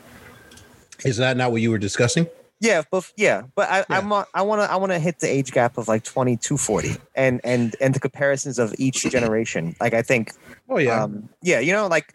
[1.04, 2.26] Is that not what you were discussing
[2.60, 3.84] Yeah, but yeah, but I Yeah.
[3.98, 6.36] I'm a- I want to I want to hit the age gap of like 20
[6.38, 9.74] to 40 and and and the comparisons of each generation.
[9.80, 10.32] Like I think
[10.70, 12.14] oh yeah um yeah, you know like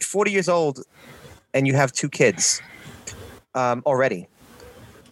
[0.00, 0.80] 40 years old
[1.52, 2.62] and you have two kids
[3.54, 4.28] um already.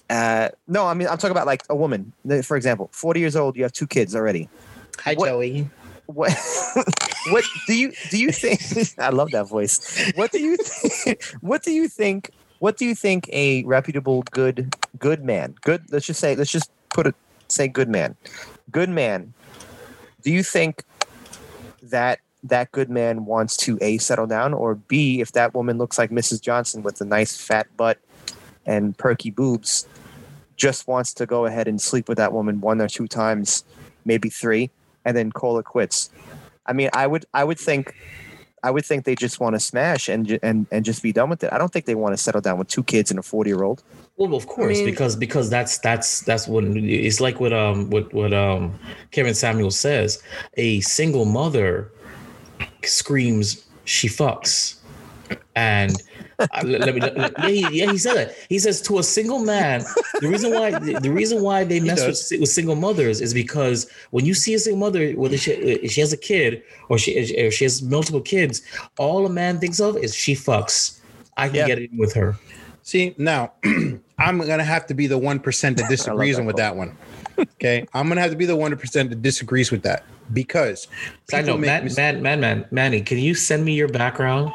[0.09, 2.13] Uh no, I mean I'm talking about like a woman.
[2.45, 4.49] For example, 40 years old, you have two kids already.
[5.01, 5.69] hi what- joey
[6.07, 6.31] What
[7.31, 8.61] what do you do you think
[8.99, 9.81] I love that voice.
[10.15, 14.75] What do you think what do you think what do you think a reputable good
[14.99, 17.15] good man good let's just say let's just put it
[17.49, 18.17] say good man
[18.71, 19.33] good man
[20.23, 20.83] do you think
[21.83, 25.99] that that good man wants to a settle down or b if that woman looks
[25.99, 27.99] like mrs johnson with a nice fat butt
[28.65, 29.87] and perky boobs
[30.57, 33.65] just wants to go ahead and sleep with that woman one or two times
[34.05, 34.71] maybe three
[35.05, 36.11] and then call it quits?
[36.65, 37.95] I mean i would i would think
[38.67, 41.45] I would think they just want to smash and and and just be done with
[41.45, 41.53] it.
[41.53, 43.63] I don't think they want to settle down with two kids and a forty year
[43.63, 43.85] old.
[44.17, 47.39] Well, of course, mean- because because that's that's that's what it's like.
[47.39, 48.77] What um what what um
[49.13, 50.21] Kevin Samuel says.
[50.57, 51.93] A single mother
[52.83, 54.81] screams she fucks,
[55.55, 56.03] and
[56.39, 57.01] uh, let, me.
[57.01, 58.37] let- yeah, he, yeah, he said that.
[58.49, 59.85] He says to a single man.
[60.21, 60.71] The reason why
[61.01, 64.59] the, reason why they mess with, with single mothers is because when you see a
[64.59, 68.63] single mother, whether she she has a kid or she or she has multiple kids,
[68.99, 71.01] all a man thinks of is she fucks.
[71.37, 71.67] I can Yeah.
[71.67, 72.37] get in with her.
[72.83, 73.53] see now
[74.19, 76.97] i'm gonna have to be the one percent that disagrees that with that one
[77.39, 80.89] Okay, I'm gonna have to be the one percent that disagrees with that because
[81.33, 84.53] note, make man, man, man, man, Manny, can you send me your background?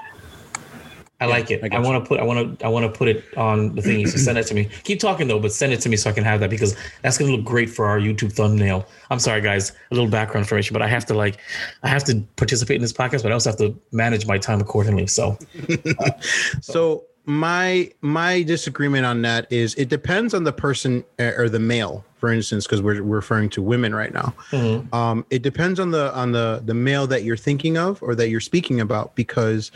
[1.21, 1.63] I like it.
[1.63, 2.19] I I, want to put.
[2.19, 2.65] I want to.
[2.65, 4.07] I want to put it on the thingy.
[4.07, 4.69] So send it to me.
[4.83, 7.17] Keep talking though, but send it to me so I can have that because that's
[7.17, 8.85] gonna look great for our YouTube thumbnail.
[9.11, 9.71] I'm sorry, guys.
[9.91, 11.37] A little background information, but I have to like,
[11.83, 14.59] I have to participate in this podcast, but I also have to manage my time
[14.61, 15.07] accordingly.
[15.07, 15.37] So
[16.61, 21.59] So my my disagreement on that is it depends on the person uh, or the
[21.59, 24.33] male, for instance, because we're, we're referring to women right now.
[24.51, 24.91] mhm.
[24.93, 28.29] Um, it depends on the on the the male that you're thinking of or that
[28.29, 29.71] you're speaking about because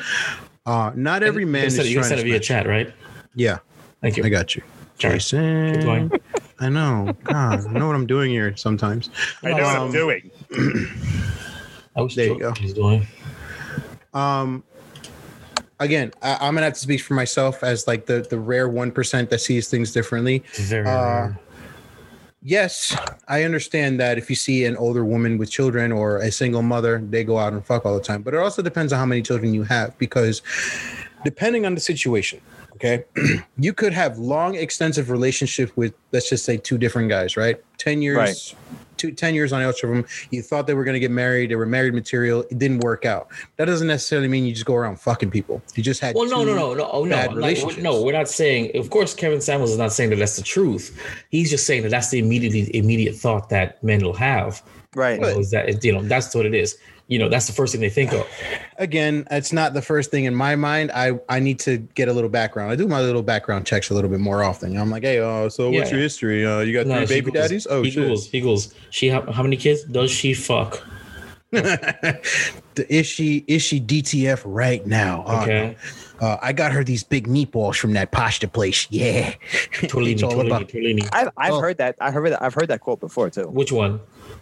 [0.66, 2.40] uh, not every you man can is send you can trying send to it via
[2.40, 2.94] chat, right?
[3.36, 3.60] Yeah,
[4.02, 4.24] Thank you.
[4.24, 4.62] I got you,
[5.00, 5.16] Sorry.
[5.16, 5.72] Jason.
[5.74, 6.12] Keep going.
[6.60, 7.16] I know.
[7.24, 9.10] God, I know what I'm doing here sometimes.
[9.44, 10.32] I know what I'm Um, doing.
[11.96, 12.54] I was There you go.
[12.54, 13.06] He's doing.
[14.14, 14.64] Um,
[15.80, 18.92] again, I, I'm gonna have to speak for myself as like the the rare one
[18.92, 20.44] percent that sees things differently.
[20.54, 20.88] Very.
[20.88, 21.40] Uh, rare.
[22.48, 22.96] Yes,
[23.28, 27.02] I understand that if you see an older woman with children or a single mother,
[27.10, 28.22] they go out and fuck all the time.
[28.22, 30.44] But it also depends on how many children you have because
[31.24, 32.40] depending on the situation,
[32.74, 33.04] okay,
[33.58, 37.60] you could have long, extensive relationship with, let's just say, two different guys, right?
[37.80, 38.56] 10 years, Right.
[38.98, 40.06] Two, 10 years on each of them.
[40.32, 41.52] You thought they were going to get married.
[41.52, 42.42] They were married material.
[42.50, 43.28] It didn't work out.
[43.58, 45.62] That doesn't necessarily mean you just go around fucking people.
[45.76, 47.16] You just had Well, no, two- no, no, no, oh, no.
[47.16, 47.82] bad Like, relationships.
[47.84, 48.72] no, we're not saying.
[48.78, 51.00] Of course, Kevin Samuels is not saying that that's the truth.
[51.30, 54.62] He's just saying that that's the immediate immediate thought that men will have.
[54.96, 55.16] Right.
[55.16, 56.78] You know, is that you know that's what it is.
[57.08, 58.26] You know, that's the first thing they think of.
[58.80, 60.92] again, it's not the first thing in my mind.
[60.92, 62.72] I I need to get a little background.
[62.72, 64.76] I do my little background checks a little bit more often.
[64.76, 65.96] I'm like, hey, uh, so what's Yeah.
[65.98, 66.46] your history?
[66.46, 67.68] Uh, you got No, three baby daddies?
[67.70, 68.20] Oh he shit.
[68.32, 68.74] he goes.
[68.90, 70.82] She how, how many kids does she fuck?
[72.90, 75.24] Is she is she DTF right now?
[75.26, 75.78] Uh, Okay,
[76.20, 78.88] uh, I got her these big meatballs from that pasta place.
[78.96, 79.34] Yeah,
[79.72, 80.68] Tortellini, it's about.
[80.70, 81.10] Tortellini.
[81.12, 81.60] I've, I've Oh.
[81.60, 81.96] heard that.
[82.00, 82.42] I've heard that.
[82.42, 83.48] I've heard that quote before too.
[83.48, 84.00] Which one?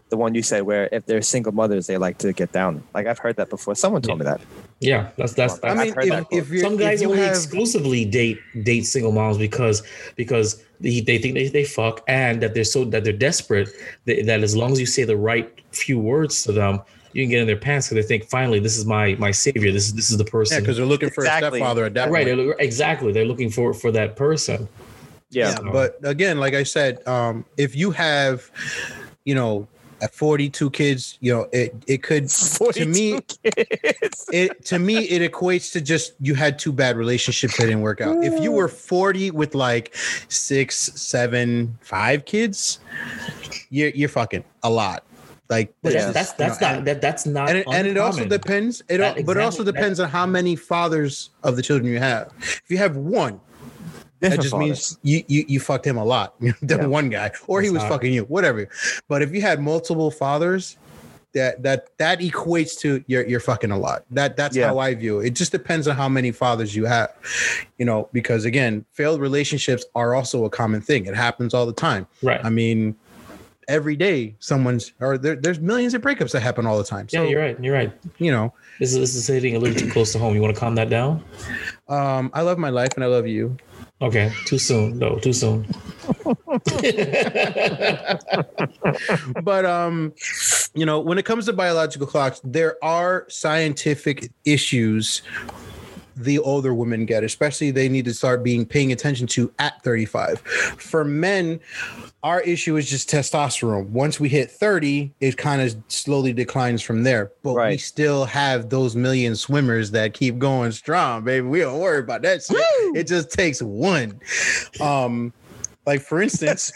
[0.10, 2.84] The one you said where if they're single mothers, they like to get down.
[2.94, 3.74] Like I've heard that before.
[3.76, 4.42] Someone told me that.
[4.80, 5.60] Yeah, that's that's.
[5.64, 7.32] I I that's mean, heard if, that if you're some guys if you only have,
[7.32, 9.82] exclusively date date single moms because
[10.16, 13.70] because they, they think they, they fuck and that they're so that they're desperate
[14.06, 16.82] that, that as long as you say the right few words to them
[17.14, 19.72] you can get in their pants because they think finally this is my my savior
[19.72, 20.56] this is this is the person.
[20.56, 21.48] yeah, because they're looking for Exactly.
[21.48, 22.38] a stepfather at that right point.
[22.38, 24.68] they're, exactly they're looking for for that person
[25.30, 25.52] Yeah.
[25.64, 28.52] Yeah, but again, like I said, um, if you have,
[29.26, 29.68] you know,
[30.02, 33.20] at 42 kids, you know, it it could to me
[34.32, 38.02] it to me it equates to just you had two bad relationships that didn't work
[38.02, 38.22] out.
[38.24, 39.96] If you were 40 with like
[40.28, 42.80] six, seven, five kids,
[43.70, 45.04] you're you're fucking a lot.
[45.54, 46.10] Like but Yeah.
[46.12, 48.82] that's that's, that's you know, not that that's not and it, and it also depends.
[48.90, 52.00] It That al- but it also depends on how many fathers of the children you
[52.00, 52.32] have.
[52.40, 53.40] If you have one,
[54.22, 54.66] that just fathers.
[54.66, 56.34] means you, you you fucked him a lot.
[56.40, 56.86] the Yeah.
[56.88, 58.68] one guy, or he was not- fucking you, whatever.
[59.08, 60.78] But if you had multiple fathers,
[61.34, 64.06] that that that equates to you're you're fucking a lot.
[64.12, 64.68] That that's Yeah.
[64.68, 65.28] how I view it.
[65.28, 67.10] It just depends on how many fathers you have,
[67.78, 68.10] you know.
[68.14, 71.06] Because again, failed relationships are also a common thing.
[71.06, 72.08] It happens all the time.
[72.24, 72.96] right I mean,
[73.68, 77.08] every day someone's or there, there's millions of breakups that happen all the time.
[77.12, 77.92] yeah you're right you're right.
[78.18, 80.36] you know, this is this is hitting a little too close to home.
[80.36, 81.24] You want to calm that down?
[81.88, 83.56] Um, I love my life and I love you.
[84.02, 85.66] okay too soon no too soon.
[89.44, 90.14] But um
[90.74, 95.22] you know when it comes to biological clocks there are scientific issues
[96.16, 100.40] the older women get especially they need to start being paying attention to at 35
[100.40, 101.60] for men
[102.24, 103.90] our issue is just testosterone.
[103.90, 107.32] Once we hit 30 it kind of slowly declines from there.
[107.44, 111.46] But we still have those million swimmers that keep going strong baby.
[111.46, 112.58] We don't worry about that shit.
[112.96, 114.20] it just takes one.
[114.80, 115.34] Um
[115.86, 116.72] like for instance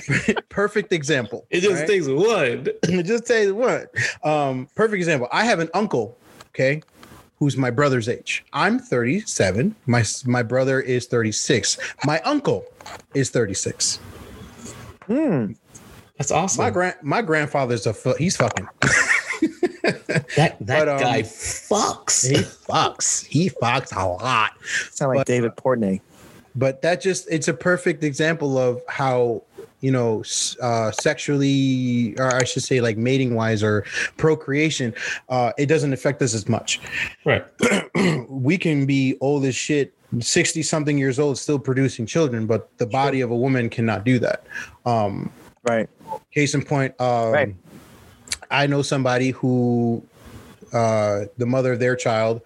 [0.48, 1.88] perfect example it just right?
[1.88, 2.68] takes one.
[3.04, 3.92] Just tell you what.
[4.22, 5.26] Um, perfect example.
[5.32, 6.16] I have an uncle,
[6.50, 6.80] okay,
[7.42, 8.44] who's my brother's age.
[8.52, 9.74] I'm 37.
[9.86, 11.76] My my brother is 36.
[12.04, 12.64] My uncle
[13.14, 13.98] is 36.
[15.06, 15.54] Hmm.
[16.16, 18.68] that's awesome My grand my grandfather's a fu- he's fucking.
[19.82, 23.24] that that But, um, guy fucks He fucks.
[23.26, 24.52] He fucks a lot.
[24.92, 26.00] Sound like But- David Portney.
[26.54, 29.42] But that just it's a perfect example of how
[29.82, 30.22] you know
[30.62, 33.84] uh sexually or i should say like mating wise or
[34.16, 34.94] procreation
[35.28, 36.80] uh it doesn't affect us as much
[37.26, 37.44] right
[38.28, 42.86] we can be old as shit 60 something years old still producing children but the
[42.86, 44.46] body of a woman cannot do that
[44.86, 45.30] um
[45.64, 45.88] Right.
[46.32, 47.54] case in point um Right.
[48.50, 50.02] i know somebody who
[50.72, 52.40] uh the mother of their child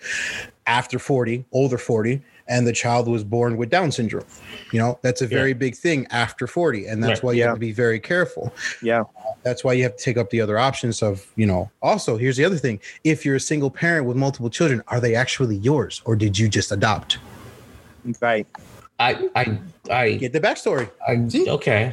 [0.66, 4.24] after 40 older 40 and the child was born with Down syndrome.
[4.72, 6.86] You know, that's a very big thing after 40.
[6.86, 7.24] And that's Right.
[7.24, 7.46] why you Yeah.
[7.46, 8.52] have to be very careful.
[8.82, 9.04] Yeah.
[9.42, 12.36] That's why you have to take up the other options of, you know, also here's
[12.36, 12.80] the other thing.
[13.04, 16.48] If you're a single parent with multiple children, are they actually yours or did you
[16.48, 17.18] just adopt?
[18.20, 18.46] Right.
[18.98, 19.58] I I
[19.90, 20.88] I, Get the backstory.
[21.06, 21.92] I okay.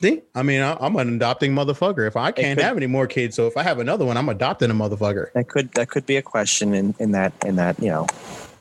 [0.00, 2.06] See, I mean, I, I'm an adopting motherfucker.
[2.06, 4.28] If I can't could- have any more kids, so if I have another one, I'm
[4.28, 5.32] adopting a motherfucker.
[5.32, 8.06] That could that could be a question in in that in that you know,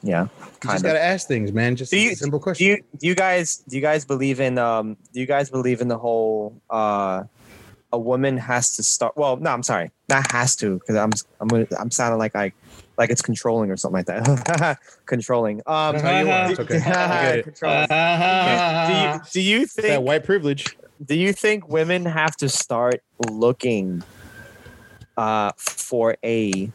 [0.01, 0.27] yeah.
[0.63, 0.89] You just of.
[0.89, 1.75] gotta ask things, man.
[1.75, 4.97] Just Do you- simple Do you do you guys do you guys believe in um
[5.13, 7.23] do you guys believe in the whole uh
[7.93, 11.47] a woman has to start well no I'm sorry not has to because I'm I'm
[11.47, 12.51] gonna, I'm sounding like I
[12.97, 16.51] like it's controlling or something like that controlling um That's how you are.
[16.51, 16.77] It's okay.
[16.77, 17.43] I get it.
[17.87, 19.21] Controlling.
[19.31, 20.77] do you you that think white privilege.
[21.05, 24.03] do you think women have to start looking
[25.15, 26.69] uh for a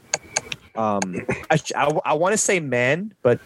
[0.75, 1.15] um
[1.51, 3.39] I, I, I want to say man but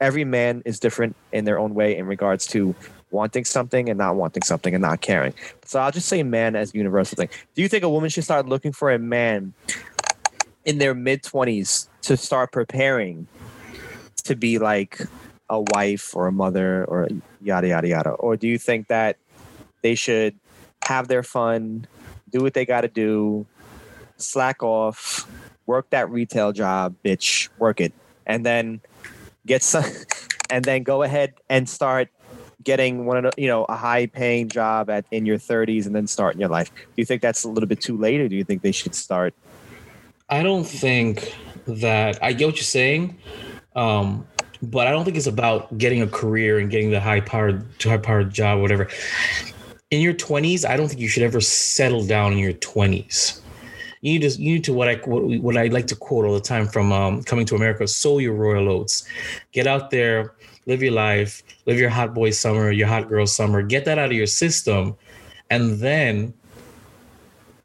[0.00, 2.74] every man is different in their own way in regards to
[3.10, 5.32] wanting something and not wanting something and not caring.
[5.64, 7.28] So i'll just say man as universal thing.
[7.54, 9.54] Do you think a woman should start looking for a man
[10.64, 13.26] in their mid-20s to start preparing
[14.24, 15.00] to be like
[15.50, 17.08] a wife or a mother or
[17.42, 18.10] yada yada yada?
[18.10, 19.16] Or do you think that
[19.82, 20.34] they should
[20.84, 21.86] have their fun,
[22.30, 23.46] do what they got to do,
[24.16, 25.28] slack off,
[25.66, 27.92] work that retail job, bitch, work it,
[28.26, 28.80] and then
[29.46, 29.84] get some,
[30.50, 32.08] and then go ahead and start
[32.62, 36.06] getting one of you know a high paying job at in your 30s and then
[36.06, 36.70] start in your life.
[36.74, 38.94] Do you think that's a little bit too late, or do you think they should
[38.94, 39.34] start?
[40.28, 41.34] I don't think
[41.66, 43.18] that I get what you're saying,
[43.76, 44.26] um,
[44.62, 47.98] but I don't think it's about getting a career and getting the high powered high
[47.98, 48.88] powered job, whatever.
[49.90, 53.40] In your 20s, I don't think you should ever settle down in your 20s.
[54.04, 56.34] You need to you need to what I what, what I like to quote all
[56.34, 59.08] the time from um, Coming to America: sow your royal oats.
[59.52, 60.34] Get out there,
[60.66, 63.62] live your life, live your hot boy summer, your hot girl summer.
[63.62, 64.94] Get that out of your system,
[65.48, 66.34] and then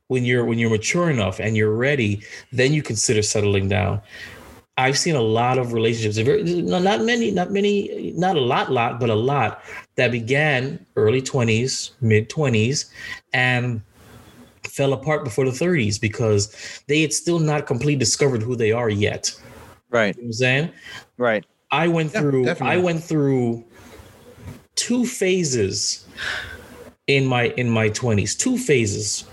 [0.07, 2.21] when you're when you're mature enough and you're ready,
[2.53, 4.01] then you consider settling down.
[4.77, 6.25] I've seen a lot of relationships,
[6.63, 9.61] no, not many, not many, not a lot, lot, but a lot
[9.95, 12.85] that began early 20s, mid 20s,
[13.33, 13.81] and
[14.79, 16.55] fell apart before the 30s because
[16.87, 19.35] they had still not completely discovered who they are yet.
[19.89, 20.71] Right, You know what I'm saying?
[21.17, 22.75] right, I went Yeah, through definitely.
[22.75, 23.65] I went through
[24.75, 26.05] two phases
[27.07, 29.25] in my in my 20s, two phases.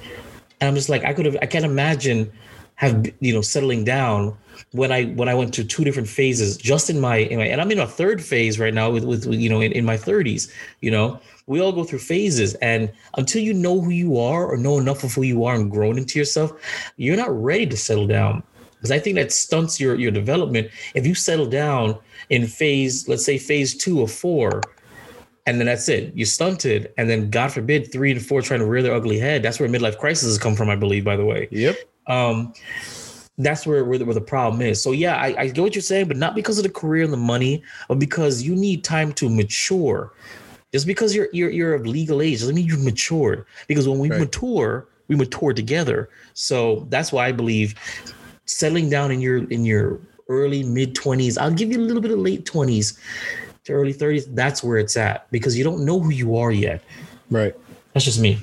[0.61, 2.32] And I'm just like I could have I can't imagine
[2.74, 4.36] have you know settling down
[4.72, 7.61] when I when I went to two different phases just in my, in my and
[7.61, 10.51] I'm in a third phase right now with with you know in, in my 30s,
[10.80, 11.20] you know.
[11.47, 15.05] We all go through phases and until you know who you are or know enough
[15.05, 16.53] of who you are and grown into yourself,
[16.97, 18.42] you're not ready to settle down
[18.76, 20.70] because I think that stunts your your development.
[20.94, 21.99] If you settle down
[22.30, 24.61] in phase, let's say phase two or four,
[25.47, 28.66] and then that's it, you're stunted, and then God forbid three and four trying to
[28.66, 29.42] rear their ugly head.
[29.42, 31.05] That's where midlife crises come from, I believe.
[31.05, 31.76] By the way, Yep.
[32.09, 32.53] um,
[33.38, 34.82] that's where where the, where the problem is.
[34.82, 37.12] So yeah, I, I get what you're saying, but not because of the career and
[37.12, 40.12] the money, but because you need time to mature.
[40.73, 43.45] Just because you're you're you're of legal age doesn't mean you've matured.
[43.69, 44.21] Because when we Right.
[44.21, 46.09] mature, we mature together.
[46.35, 47.75] So that's why I believe
[48.47, 52.11] settling down in your in your early mid 20s, I'll give you a little bit
[52.11, 52.99] of late 20s
[53.64, 54.27] to early 30s.
[54.35, 56.83] That's where it's at because you don't know who you are yet.
[57.31, 57.55] Right.
[57.95, 58.39] That's just me.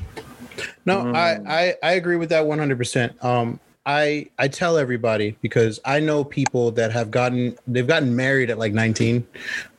[0.86, 1.16] No, Mm.
[1.16, 3.24] I, I I agree with that 100%.
[3.24, 8.50] Um I I tell everybody because I know people that have gotten they've gotten married
[8.50, 9.28] at like 19,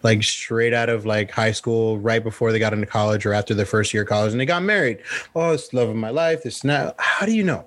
[0.03, 3.55] like straight out of like high school, right before they got into college or after
[3.55, 4.99] their first year of college, and they got married.
[5.35, 6.43] Oh, it's love of my life.
[6.43, 6.95] This now.
[6.99, 7.67] How do you know?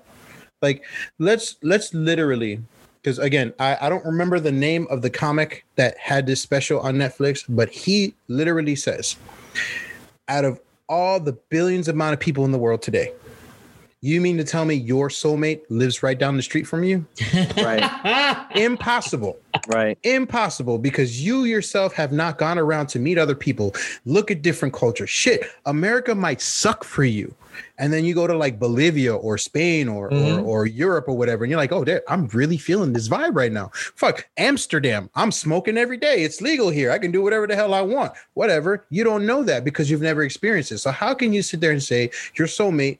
[0.62, 0.84] Like,
[1.18, 2.60] let's let's literally
[3.02, 6.80] because again, I, I don't remember the name of the comic that had this special
[6.80, 9.16] on Netflix, but he literally says,
[10.28, 13.12] out of all the billions amount of people in the world today,
[14.00, 17.04] you mean to tell me your soulmate lives right down the street from you?
[17.56, 19.36] right, Impossible.
[19.68, 19.98] right.
[20.04, 23.74] Impossible because you yourself have not gone around to meet other people,
[24.04, 25.10] look at different cultures.
[25.10, 27.34] Shit, America might suck for you.
[27.78, 30.38] And then you go to like Bolivia or Spain or, Mhm.
[30.44, 33.34] or or Europe or whatever, and you're like, oh, there, I'm really feeling this vibe
[33.34, 33.72] right now.
[33.74, 36.22] Fuck Amsterdam, I'm smoking every day.
[36.22, 36.92] It's legal here.
[36.92, 38.12] I can do whatever the hell I want.
[38.34, 38.84] Whatever.
[38.90, 40.78] You don't know that because you've never experienced it.
[40.78, 42.98] So how can you sit there and say your soulmate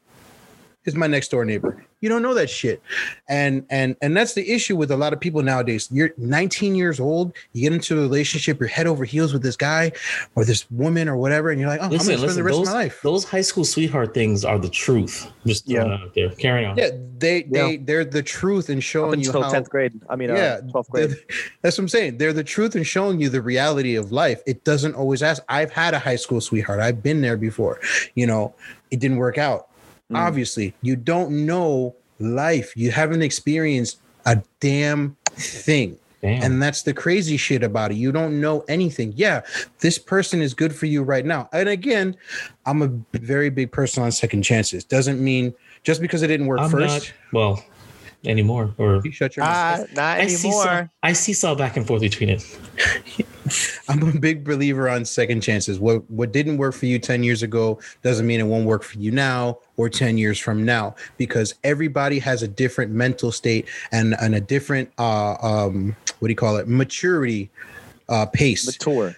[0.89, 1.84] is my next door neighbor.
[2.01, 2.80] You don't know that shit.
[3.28, 5.89] And and and that's the issue with a lot of people nowadays.
[5.93, 9.57] You're 19 years old, you get into a relationship, you're head over heels with this
[9.57, 9.93] guy
[10.34, 12.36] or this woman or whatever, and you're like, oh, Listen, I'm gonna spend listen.
[12.36, 13.01] the rest Those, of my life.
[13.03, 15.30] those high school sweetheart things are the truth.
[15.47, 15.84] Just Yeah.
[15.84, 16.30] out there.
[16.30, 16.76] Carry on.
[16.78, 17.66] Yeah, they Yeah.
[17.66, 20.01] they they're the truth in Up showing you until how 10th grade.
[20.09, 21.11] I mean, yeah, uh, 12th grade.
[21.62, 22.18] that's what I'm saying.
[22.18, 24.41] They're the truth in showing you the reality of life.
[24.47, 25.43] It doesn't always ask.
[25.49, 26.80] I've had a high school sweetheart.
[26.80, 27.80] I've been there before.
[28.14, 28.55] You know,
[28.91, 29.67] it didn't work out.
[30.11, 30.18] Mm.
[30.18, 32.72] Obviously, you don't know life.
[32.76, 35.98] You haven't experienced a damn thing.
[36.20, 36.42] Damn.
[36.42, 37.96] And that's the crazy shit about it.
[37.96, 39.12] You don't know anything.
[39.14, 39.42] Yeah,
[39.78, 41.48] this person is good for you right now.
[41.52, 42.16] And again,
[42.66, 42.88] I'm a
[43.18, 44.82] very big person on second chances.
[44.82, 45.54] Doesn't mean
[45.84, 47.64] just because it didn't work I'm first, not well
[48.24, 48.74] anymore.
[48.78, 49.80] Or you shut your mouth.
[49.80, 50.90] Ah, not I see some, anymore.
[51.02, 52.58] I see saw back and forth between it.
[53.88, 55.78] I'm a big believer on second chances.
[55.78, 58.98] What what didn't work for you 10 years ago doesn't mean it won't work for
[58.98, 64.14] you now or 10 years from now because everybody has a different mental state and,
[64.20, 66.68] and a different uh um what do you call it?
[66.68, 67.50] maturity
[68.08, 68.66] uh pace.
[68.66, 69.16] Mature.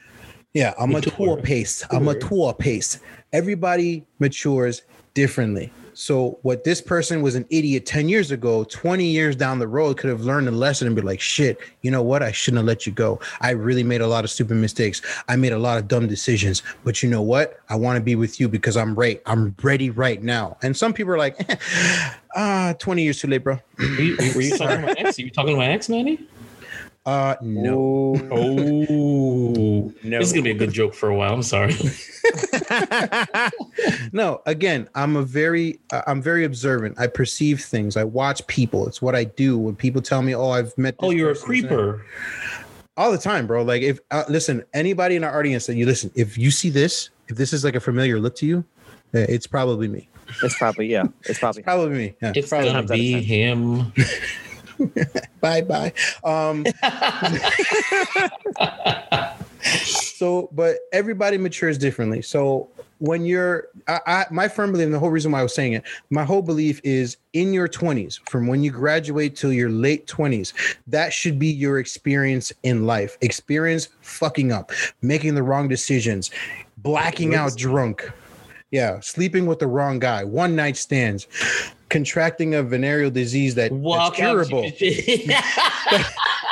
[0.52, 1.42] Yeah, I'm a mature, Mature.
[1.42, 1.84] pace.
[1.90, 2.98] I'm a mature pace.
[3.32, 4.82] Everybody matures
[5.14, 5.72] differently.
[5.94, 9.98] So what this person was an idiot 10 years ago, 20 years down the road
[9.98, 12.22] could have learned a lesson and be like, shit, you know what?
[12.22, 13.20] I shouldn't have let you go.
[13.40, 15.02] I really made a lot of stupid mistakes.
[15.28, 16.62] I made a lot of dumb decisions.
[16.84, 17.60] But you know what?
[17.68, 19.20] I want to be with you because I'm right.
[19.26, 20.56] I'm ready right now.
[20.62, 21.36] And some people are like,
[22.34, 23.58] ah, 20 years too late, bro.
[23.78, 25.18] Were you, were you talking my ex?
[25.18, 26.18] Were you talking to my ex, Manny?
[27.06, 28.14] Uh no.
[28.16, 28.28] Ooh.
[28.30, 30.18] Oh, No.
[30.18, 31.32] this is gonna be a good joke for a while.
[31.34, 31.74] I'm sorry.
[34.12, 38.86] no again i'm a very I- i'm very observant i perceive things i watch people
[38.86, 41.50] it's what i do when people tell me oh i've met Oh, you're a person,
[41.50, 42.04] this creeper.
[42.96, 46.10] all the time bro like if uh, listen anybody in our audience that you listen
[46.14, 48.64] if you see this if this is like a familiar look to you
[49.14, 50.08] eh, it's probably me
[50.42, 51.04] it's probably yeah.
[51.24, 53.92] It's probably probably me yeah, It's probably gonna times be him.
[55.40, 55.92] bye bye.
[56.24, 56.66] Um
[59.62, 62.22] so but everybody matures differently.
[62.22, 62.68] So
[63.00, 65.72] when you're I, I my firm belief and the whole reason why i was saying
[65.72, 70.06] it my whole belief is in your 20s from when you graduate till your late
[70.06, 70.52] 20s
[70.86, 73.16] that should be your experience in life.
[73.22, 74.70] Experience fucking up
[75.02, 76.30] making the wrong decisions
[76.78, 78.08] blacking out drunk.
[78.70, 80.22] Yeah sleeping with the wrong guy.
[80.22, 81.26] One night stands
[81.90, 84.70] contracting a venereal disease that, that's curable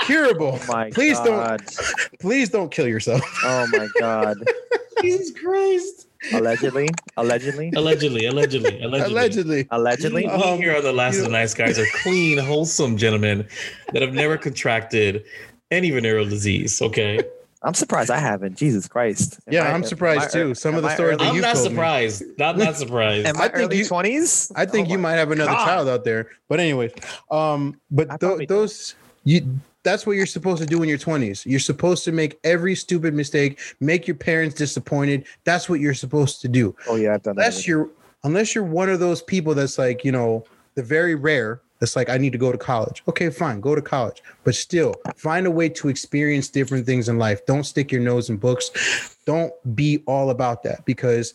[0.02, 1.60] curable Oh my please god.
[1.64, 1.78] don't
[2.20, 4.36] please don't kill yourself Oh my god.
[5.00, 6.08] Jesus Christ.
[6.32, 6.88] Allegedly.
[7.16, 7.70] Allegedly.
[7.76, 9.14] Allegedly, allegedly, allegedly.
[9.14, 10.22] allegedly Allegedly.
[10.26, 13.46] We Um, here on the Last of the Nice Guys are clean, wholesome gentlemen
[13.92, 15.22] that have never contracted
[15.70, 16.82] any venereal disease.
[16.82, 17.20] Okay,
[17.62, 18.56] I'm surprised I haven't.
[18.56, 19.40] Jesus Christ.
[19.46, 21.36] Am yeah I- i'm surprised I- too some of the I stories that early- I'm
[21.36, 21.70] you not told me.
[21.74, 22.22] surprised.
[22.38, 23.26] Not not surprised.
[23.26, 24.52] Am I I, think early you- 20s?
[24.56, 25.64] i think Oh you might have another God.
[25.64, 26.92] child out there but anyways
[27.30, 28.94] um but I tho- probably those
[29.24, 29.42] you
[29.84, 33.14] that's what you're supposed to do in your 20s you're supposed to make every stupid
[33.14, 37.36] mistake make your parents disappointed that's what you're supposed to do Oh yeah, I've done
[37.36, 37.42] that.
[37.42, 37.88] unless you're
[38.24, 40.44] unless you're one of those people that's like you know
[40.74, 43.02] the very rare that's like i need to go to college.
[43.08, 44.22] Okay fine go to college.
[44.44, 47.44] But still find a way to experience different things in life.
[47.46, 49.16] Don't stick your nose in books.
[49.24, 51.34] Don't be all about that because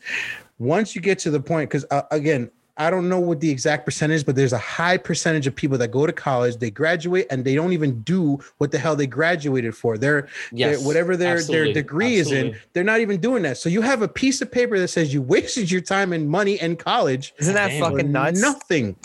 [0.59, 3.85] once you get to the point because uh, again I don't know what the exact
[3.85, 7.45] percentage, but there's a high percentage of people that go to college, they graduate, and
[7.45, 9.97] they don't even do what the hell they graduated for.
[9.97, 13.57] They're Yes, their- whatever their their degree is in, they're not even doing that.
[13.57, 16.59] So you have a piece of paper that says you wasted your time and money
[16.59, 17.33] in college.
[17.39, 17.81] Isn't that Damn.
[17.83, 18.41] fucking nuts?
[18.41, 18.95] Nothing.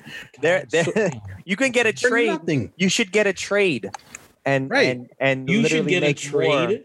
[0.41, 0.87] There, there,
[1.45, 2.29] you can get a trade.
[2.29, 2.73] nothing.
[2.77, 3.91] You should get a trade,
[4.47, 4.89] and Right.
[4.97, 6.85] and and You should get a make more- trade.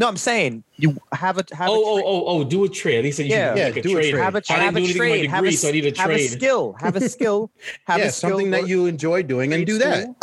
[0.00, 2.96] No, I'm saying you have a have Oh, a oh, oh, oh, do a trade.
[2.96, 3.50] At least you Yeah.
[3.52, 4.10] should Yeah, make a do a trade.
[4.12, 4.22] trade.
[4.22, 5.30] have a I didn't have a anything with my trade.
[5.30, 6.76] Have a, so I need a have a skill.
[6.80, 7.50] Have a skill.
[7.86, 8.30] Have yeah, a skill.
[8.30, 10.02] something that you enjoy doing and trade do that.
[10.04, 10.16] school,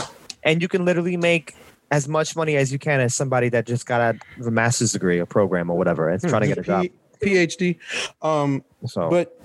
[0.43, 1.53] and you can literally make
[1.91, 5.19] as much money as you can as somebody that just got a, a master's degree,
[5.19, 6.87] a program, or whatever, and is trying to get a job.
[7.21, 7.77] PhD.
[8.23, 9.36] Um, So but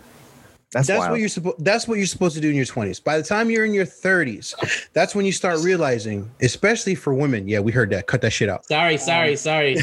[0.73, 3.16] that's, that's what you're supposed that's what you're supposed to do in your 20s by
[3.18, 4.55] the time you're in your 30s
[4.93, 8.49] that's when you start realizing especially for women yeah we heard that cut that shit
[8.49, 9.77] out Sorry, sorry, sorry.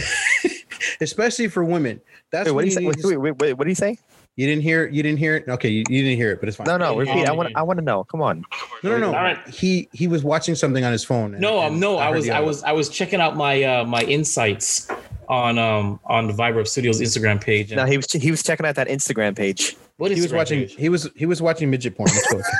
[1.01, 3.17] especially for women that's Wait, what when do you you, say?
[3.17, 3.97] Wait, wait, wait, what do you say?
[4.35, 6.55] you didn't hear you didn't hear it okay you, you didn't hear it but it's
[6.57, 7.21] fine No, no, Yeah, repeat.
[7.23, 7.51] yeah, I want.
[7.57, 8.05] I want to know.
[8.05, 8.45] Come on.
[8.83, 9.37] no no no All right.
[9.49, 12.15] he he was watching something on his phone and- No, and um, no, I heard
[12.15, 14.87] was, I was, I was checking out my uh my insights
[15.29, 17.71] on um on the Viber Studios Instagram page.
[17.71, 19.77] No, he was he was checking out that Instagram page.
[19.97, 20.75] what he was watching page?
[20.75, 22.09] he was he was watching midget porn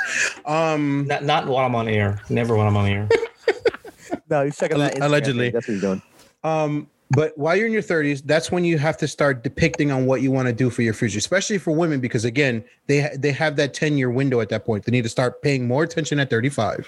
[0.46, 2.20] um Not, not while I'm on air.
[2.30, 3.08] Never when I'm on air.
[4.28, 5.46] No, he's checking Alle- that Instagram allegedly.
[5.46, 5.52] Page.
[5.54, 6.02] That's what he's doing.
[6.44, 10.06] um but while you're in your 30s that's when you have to start depicting on
[10.06, 13.16] what you want to do for your future especially for women because again they ha-
[13.18, 15.82] they have that 10 year window at that point they need to start paying more
[15.82, 16.86] attention at 35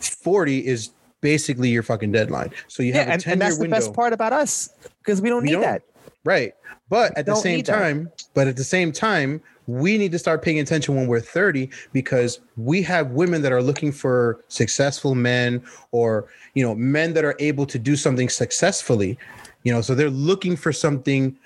[0.00, 3.58] 40 is basically your fucking deadline so you Yeah, have a and, 10 and that's
[3.58, 5.62] the best part about us because we don't We need don't.
[5.62, 5.82] that.
[6.24, 6.52] right
[6.88, 7.78] but at the same need that.
[7.78, 11.68] time but at the same time we need to start paying attention when we're 30
[11.92, 15.62] because we have women that are looking for successful men
[15.92, 19.18] or you know men that are able to do something successfully
[19.64, 21.36] you know so they're looking for something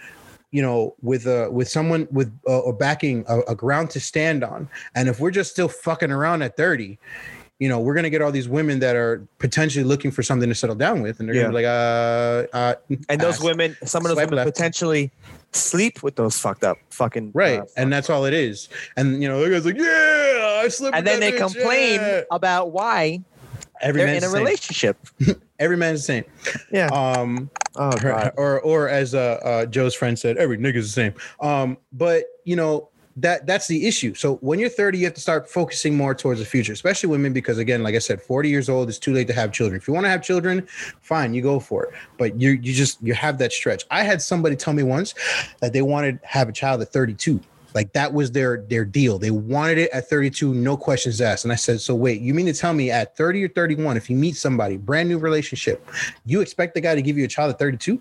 [0.52, 4.44] you know with a with someone with uh, a backing a, a ground to stand
[4.44, 6.98] on and if we're just still fucking around at 30
[7.62, 10.54] you know we're gonna get all these women that are potentially looking for something to
[10.54, 12.74] settle down with and they're gonna be like uh uh
[13.08, 13.44] And those pass.
[13.44, 14.56] women, some of those Swipe women left.
[14.56, 15.12] potentially
[15.52, 19.28] sleep with those fucked up fucking right uh, and that's all it is and you
[19.28, 23.20] know the guy's like yeah i slept and then they bitch, complain yeah." about why
[23.82, 24.32] every they're in a same.
[24.42, 24.96] relationship.
[25.58, 26.24] every man's the same
[26.70, 26.86] Yeah.
[26.88, 28.32] um oh god.
[28.36, 32.56] or or as uh, uh joe's friend said every nigga's the same um but you
[32.56, 34.14] know that that's the issue.
[34.14, 37.32] So when you're 30 you have to start focusing more towards the future especially women
[37.32, 39.80] because again like i said 40 years old it's too late to have children.
[39.80, 40.66] If you want to have children
[41.00, 41.94] fine you go for it.
[42.18, 43.84] But you you just you have that stretch.
[43.90, 45.14] I had somebody tell me once
[45.60, 47.40] that they wanted to have a child at 32
[47.74, 49.18] like that was their their deal.
[49.18, 51.44] They wanted it at 32 no questions asked.
[51.44, 54.08] And i said so wait you mean to tell me at 30 or 31 if
[54.08, 55.86] you meet somebody brand new relationship
[56.24, 58.00] you expect the guy to give you a child at 32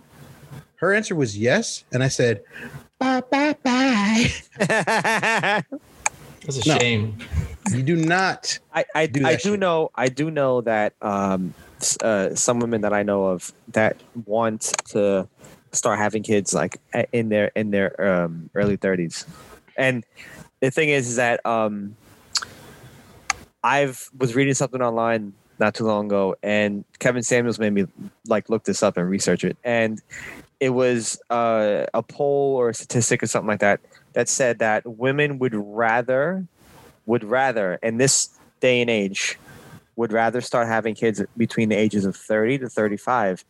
[0.76, 1.84] her answer was yes.
[1.92, 2.44] And i said
[3.02, 4.30] bye bye bye
[6.44, 6.78] That's a No.
[6.80, 7.18] shame.
[7.74, 9.60] you do not I I, Do I do shit.
[9.60, 11.54] know I do know that um
[12.04, 15.28] uh, some women that I know of that want to
[15.74, 16.78] start having kids like
[17.12, 19.26] in their in their um, early 30s.
[19.78, 20.06] And
[20.62, 21.96] the thing is, is that um
[23.64, 27.86] I've was reading something online not too long ago and Kevin Samuels made me
[28.28, 30.02] like look this up and research it and
[30.62, 33.82] it was uh, a poll or a statistic or something like that
[34.14, 36.46] that said that women would rather
[37.08, 38.30] would rather in this
[38.62, 39.38] day and age
[39.96, 43.44] would rather start having kids between the ages of 30 to 35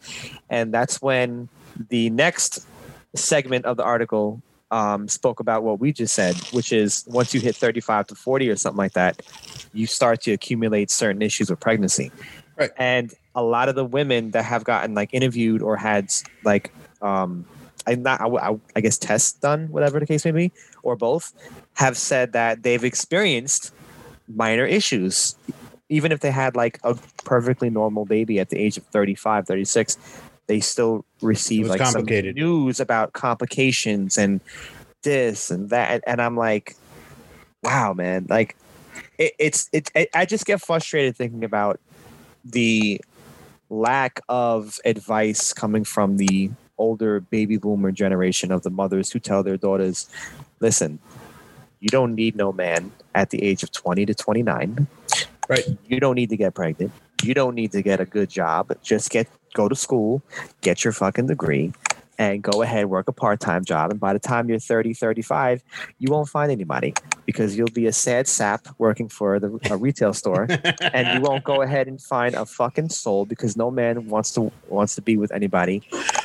[0.49, 1.49] and that's when
[1.89, 2.65] the next
[3.13, 4.41] segment of the article
[4.71, 8.49] um, spoke about what we just said which is once you hit 35 to 40
[8.49, 9.21] or something like that
[9.73, 12.09] you start to accumulate certain issues with pregnancy
[12.57, 12.71] Right.
[12.77, 16.09] and a lot of the women that have gotten like interviewed or had
[16.43, 16.71] like
[17.01, 17.45] um
[17.87, 20.51] I not I, I, guess tests done whatever the case may be
[20.83, 21.33] or both
[21.73, 23.73] have said that they've experienced
[24.27, 25.35] minor issues.
[25.89, 26.95] Even if they had like a
[27.25, 29.97] perfectly normal baby at the age of 35 36
[30.47, 34.41] they still receive like some news about complications and
[35.03, 36.75] this and that and i'm like
[37.63, 38.25] wow man.
[38.29, 38.55] Like
[39.17, 41.79] it, it's it's it, i just get frustrated thinking about
[42.43, 43.01] the
[43.69, 46.51] lack of advice coming from the
[46.81, 50.09] older baby boomer generation of the mothers who tell their daughters
[50.61, 50.99] listen
[51.81, 54.87] you don't need no man at the age of 20 to 29
[55.49, 55.65] Right.
[55.87, 56.93] you don't need to get pregnant.
[57.23, 58.71] You don't need to get a good job.
[58.83, 60.23] Just get go to school
[60.61, 61.73] get your fucking degree
[62.21, 65.63] and go ahead work a part-time job and by the time you're 30 35
[65.97, 66.93] you won't find anybody
[67.25, 70.47] because you'll be a sad sap working for the, a retail store
[70.93, 74.51] and you won't go ahead and find a fucking soul because no man wants to
[74.67, 75.81] wants to be with anybody.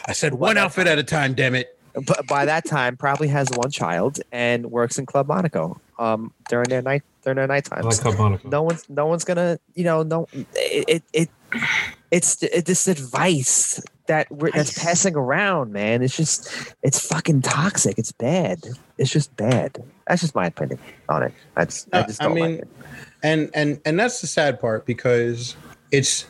[0.06, 1.78] I said one outfit at a time damn it.
[1.94, 6.68] But by that time probably has one child and works in club monaco um during
[6.68, 8.46] their night during their night I times like Monaco.
[8.50, 11.30] no one's no one's gonna you know no it it, it
[12.10, 16.02] it's it, this advice that we're that's passing around man.
[16.02, 17.98] It's just it's fucking toxic.
[17.98, 18.60] It's bad.
[18.98, 19.82] It's just bad.
[20.06, 20.78] That's just my opinion
[21.08, 21.32] on it.
[21.56, 22.68] I just i Uh, just I don't mean, like it.
[23.22, 25.56] and and and that's the sad part because
[25.90, 26.26] it's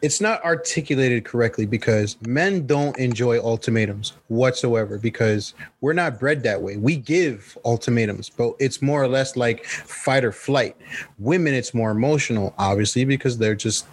[0.00, 6.62] it's not articulated correctly because men don't enjoy ultimatums whatsoever because we're not bred that
[6.62, 6.76] way.
[6.76, 10.76] We give ultimatums but it's more or less like fight or flight.
[11.18, 13.86] Women it's more emotional obviously because they're just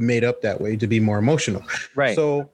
[0.00, 1.62] made up that way to be more emotional
[1.94, 2.50] right so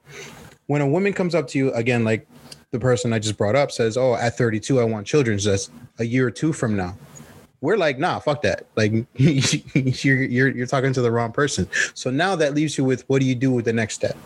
[0.66, 2.26] when a woman comes up to you again, like
[2.70, 5.70] the person I just brought up says, "Oh, at 32, I want children." So that's
[5.98, 6.96] a year or two from now.
[7.60, 8.66] We're like, nah, fuck that.
[8.76, 11.68] Like you're you're you're talking to the wrong person.
[11.94, 14.16] So now that leaves you with what do you do with the next step?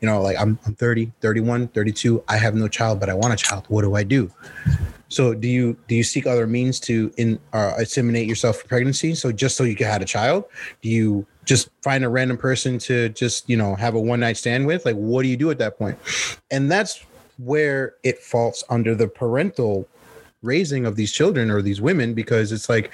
[0.00, 2.24] You know, like I'm I'm 30, 31, 32.
[2.28, 3.64] I have no child, but I want a child.
[3.68, 4.30] What do I do?
[5.08, 9.14] So do you do you seek other means to in uh, assimilate yourself for pregnancy?
[9.14, 10.44] So just so you can have a child,
[10.82, 14.36] do you just find a random person to just you know have a one night
[14.36, 14.84] stand with?
[14.84, 15.98] Like, what do you do at that point?
[16.50, 17.04] And that's
[17.38, 19.88] where it falls under the parental
[20.42, 22.92] raising of these children or these women because it's like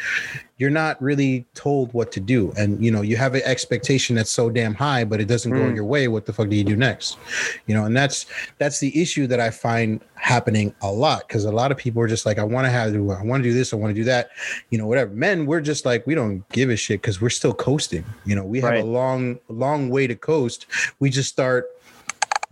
[0.56, 2.52] you're not really told what to do.
[2.56, 5.58] And you know you have an expectation that's so damn high but it doesn't go
[5.58, 5.74] Mm.
[5.74, 6.08] your way.
[6.08, 7.18] What the fuck do you do next?
[7.66, 8.26] You know and that's
[8.58, 12.06] that's the issue that i find happening a lot because a lot of people are
[12.08, 14.04] just like i want to have i want to do this i want to do
[14.04, 14.30] that
[14.70, 15.10] you know whatever.
[15.12, 18.04] Men we're just like we don't give a shit because we're still coasting.
[18.24, 18.82] You know we have Right.
[18.82, 20.66] a long long way to coast.
[21.00, 21.66] We just start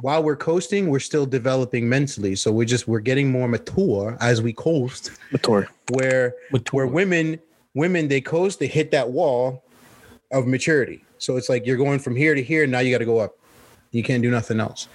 [0.02, 2.34] while we're coasting we're still developing mentally.
[2.34, 5.12] So we're just we're getting more mature as we coast.
[5.30, 5.68] Mature.
[5.92, 6.34] where
[6.72, 7.38] where women
[7.74, 9.64] women they coast they hit that wall
[10.32, 11.04] of maturity.
[11.18, 13.18] So it's like you're going from here to here and now you got to go
[13.18, 13.38] up.
[13.92, 14.88] You can't do nothing else.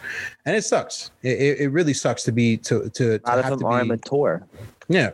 [0.45, 1.11] And it sucks.
[1.21, 3.59] It, it, it really sucks to be to to, A to lot of have them
[3.61, 4.45] to are be, mature.
[4.89, 5.11] yeah.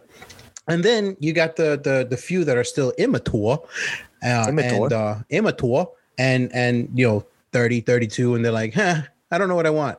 [0.68, 3.60] And then you got the the the few that are still immature
[4.26, 4.86] uh, Immature.
[4.86, 9.02] and uh immature and and you know 30 32 and they're like huh
[9.34, 9.98] i don't know what i want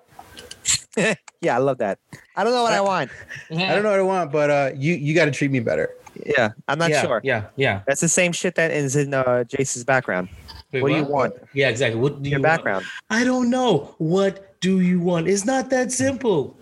[1.45, 1.99] Yeah, I love that.
[2.37, 3.11] I don't know what I want.
[3.51, 5.91] i don't know what i want but uh you you got to treat me better
[6.25, 7.21] Yeah, I'm not yeah, sure.
[7.25, 7.83] Yeah, yeah.
[7.87, 10.29] That's the same shit that is in uh, Jace's background.
[10.71, 11.35] Wait, what do you want?
[11.53, 11.99] Yeah, exactly.
[12.01, 12.63] What do Your you want?
[12.63, 12.85] background.
[13.11, 13.93] I don't know.
[13.99, 15.27] What do you want?
[15.27, 16.55] It's not that simple.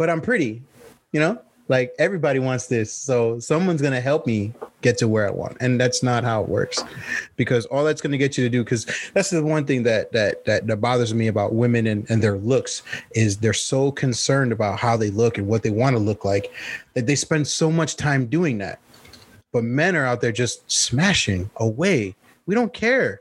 [0.00, 0.62] but I'm pretty,
[1.12, 1.36] you know,
[1.70, 2.92] like everybody wants this.
[2.92, 5.56] So someone's going to help me get to where I want.
[5.60, 6.82] And that's not how it works
[7.36, 10.10] because all that's going to get you to do, because that's the one thing that,
[10.10, 12.82] that, that, that bothers me about women and, and their looks
[13.14, 16.52] is they're so concerned about how they look and what they want to look like
[16.94, 18.80] that they spend so much time doing that.
[19.52, 22.16] But men are out there just smashing away.
[22.46, 23.20] We don't care.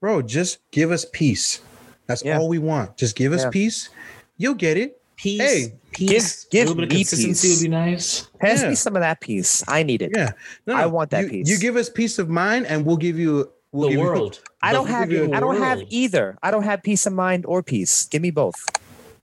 [0.00, 1.60] Bro, just give us peace.
[2.06, 2.38] That's Yeah.
[2.38, 2.96] all we want.
[2.96, 3.50] Just give us Yeah.
[3.50, 3.90] peace.
[4.38, 4.98] You'll get it.
[5.16, 5.40] Peace.
[5.42, 6.44] Hey, peace.
[6.50, 7.58] give a little bit of me consistency peace.
[7.58, 8.28] would be nice.
[8.40, 8.68] Pass Yeah.
[8.70, 9.64] me some of that piece.
[9.68, 10.12] I need it.
[10.14, 10.32] Yeah,
[10.66, 11.48] no, I want that you, piece.
[11.48, 14.40] You give us peace of mind, and we'll give you we'll the give you- world.
[14.62, 15.08] I don't have.
[15.08, 16.36] give you a I don't have either.
[16.42, 18.06] I don't have peace of mind or peace.
[18.06, 18.56] Give me both.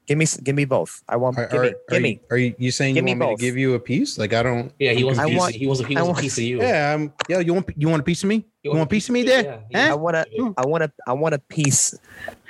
[0.08, 0.26] Give me.
[0.44, 1.02] Give me both.
[1.10, 1.36] I want.
[1.40, 1.68] Are, give me.
[1.68, 2.10] are, Give are me.
[2.12, 3.40] You, are you, you saying Give you want me both.
[3.40, 4.18] to give you a piece?
[4.20, 4.72] Like I don't.
[4.78, 5.38] Yeah, he wants a I piece.
[5.40, 6.62] want- he wants a, he I wants want- a piece of you.
[6.62, 7.40] Yeah, um, yeah.
[7.40, 8.46] You want you want a piece of me?
[8.62, 9.44] You, want a piece of me there?
[9.44, 9.86] Yeah, yeah.
[9.86, 9.98] I Huh?
[9.98, 10.54] want to.
[10.58, 10.92] I want to.
[11.08, 11.96] I want a piece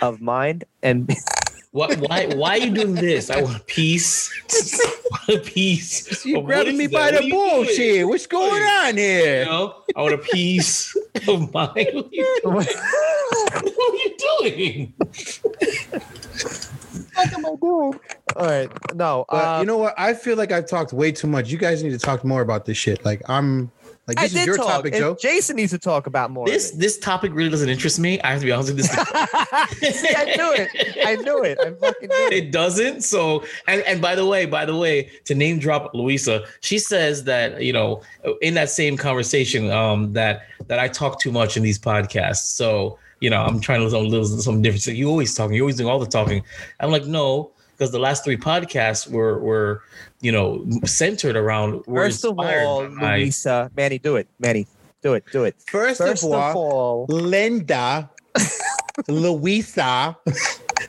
[0.02, 1.10] of mind and
[1.76, 3.30] Why, why, why are you doing this?
[3.30, 4.32] I want a piece.
[4.50, 6.26] I want a piece.
[6.26, 6.94] You of grabbing me that?
[6.94, 8.08] by What the are you doing?
[8.08, 9.46] What's going on You here?
[9.46, 10.96] know, I want a piece
[11.28, 11.74] of mine.
[11.76, 12.54] What are you doing?
[12.54, 14.94] what are you doing?
[17.14, 18.00] what am I doing?
[18.38, 18.96] All right.
[18.96, 19.26] No.
[19.30, 19.96] But um, you know what?
[19.98, 21.50] I feel like I've talked way too much.
[21.50, 23.04] You guys need to talk more about this shit.
[23.04, 23.70] Like I'm
[24.08, 24.68] like I this is did your talk.
[24.68, 25.18] topic, and Joe.
[25.20, 26.46] Jason needs to talk about more.
[26.46, 28.22] This this topic really doesn't interest me.
[28.22, 28.92] I have to be honest with this.
[30.00, 30.70] See, I knew it.
[31.04, 31.58] I knew it.
[31.60, 32.34] I fucking knew it.
[32.34, 33.02] it doesn't.
[33.02, 37.24] So, and and by the way, by the way, to name drop Louisa, she says
[37.24, 38.04] that you know
[38.42, 42.46] in that same conversation um, that that I talk too much in these podcasts.
[42.56, 44.84] So you know I'm trying to listen a little something different.
[44.84, 45.56] So you always talking.
[45.56, 46.44] You always doing all the talking.
[46.80, 49.82] I'm like no, because the last three podcasts were were
[50.26, 51.86] you know centered around.
[51.86, 54.28] were First of all, by- Louisa, Manny, do it.
[54.40, 54.66] Manny,
[55.04, 55.24] do it.
[55.32, 55.56] Do it.
[55.68, 58.10] First, First of all, all, Linda,
[59.08, 60.18] Louisa.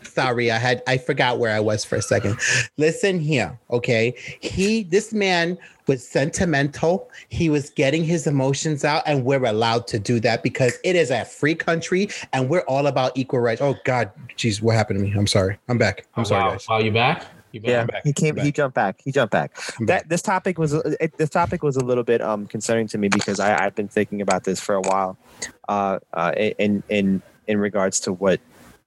[0.04, 2.38] Sorry, I had I forgot where I was for a second.
[2.78, 4.14] Listen here, okay?
[4.40, 7.10] He this man was sentimental.
[7.28, 11.10] He was getting his emotions out, and we're allowed to do that because it is
[11.10, 13.60] a free country and we're all about equal rights.
[13.60, 15.12] Oh God, jeez, what happened to me?
[15.14, 15.58] I'm sorry.
[15.68, 16.06] I'm back.
[16.14, 16.50] I'm Oh, sorry, wow.
[16.52, 16.66] guys.
[16.68, 17.26] Wow, you back?
[17.52, 17.70] You back?
[17.70, 18.04] yeah, back.
[18.04, 18.38] he came.
[18.38, 19.00] I'm He jumped back.
[19.02, 19.56] He jumped back.
[19.78, 22.98] I'm That this topic was it, this topic was a little bit um concerning to
[22.98, 25.16] me because I I've been thinking about this for a while,
[25.68, 28.40] uh, uh in in in regards to what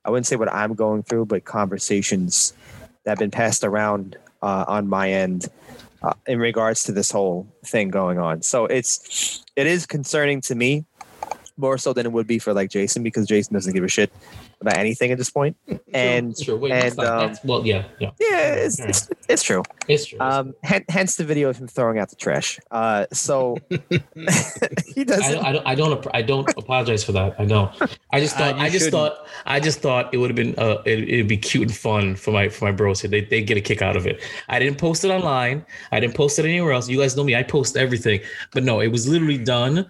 [0.05, 2.53] I wouldn't say what I'm going through, but conversations
[3.03, 5.47] that have been passed around uh, on my end
[6.01, 8.41] uh, in regards to this whole thing going on.
[8.41, 10.85] So it's it is concerning to me
[11.57, 14.11] more so than it would be for like Jason because Jason doesn't give a shit
[14.61, 15.55] about anything at this point.
[15.93, 19.63] And Sure, Wait, and, um, that's- well, yeah, yeah, yeah, it's, it's, it's true.
[19.87, 20.19] it's true.
[20.19, 22.59] Um, hen- hence the video of him throwing out the trash.
[22.71, 25.33] Uh, so he doesn't.
[25.33, 27.35] don't, I don't, I don't, I don't apologize for that.
[27.39, 27.71] I don't.
[28.11, 28.91] I just Uh, thought, you I just shouldn't.
[29.13, 32.15] thought, I just thought it would have been, uh, it, it'd be cute and fun
[32.15, 33.09] for my, for my bros here.
[33.09, 34.21] They, they get a kick out of it.
[34.49, 35.65] I didn't post it online.
[35.91, 36.87] I didn't post it anywhere else.
[36.89, 37.35] You guys know me.
[37.35, 38.19] I post everything,
[38.51, 39.89] but no, it was literally done,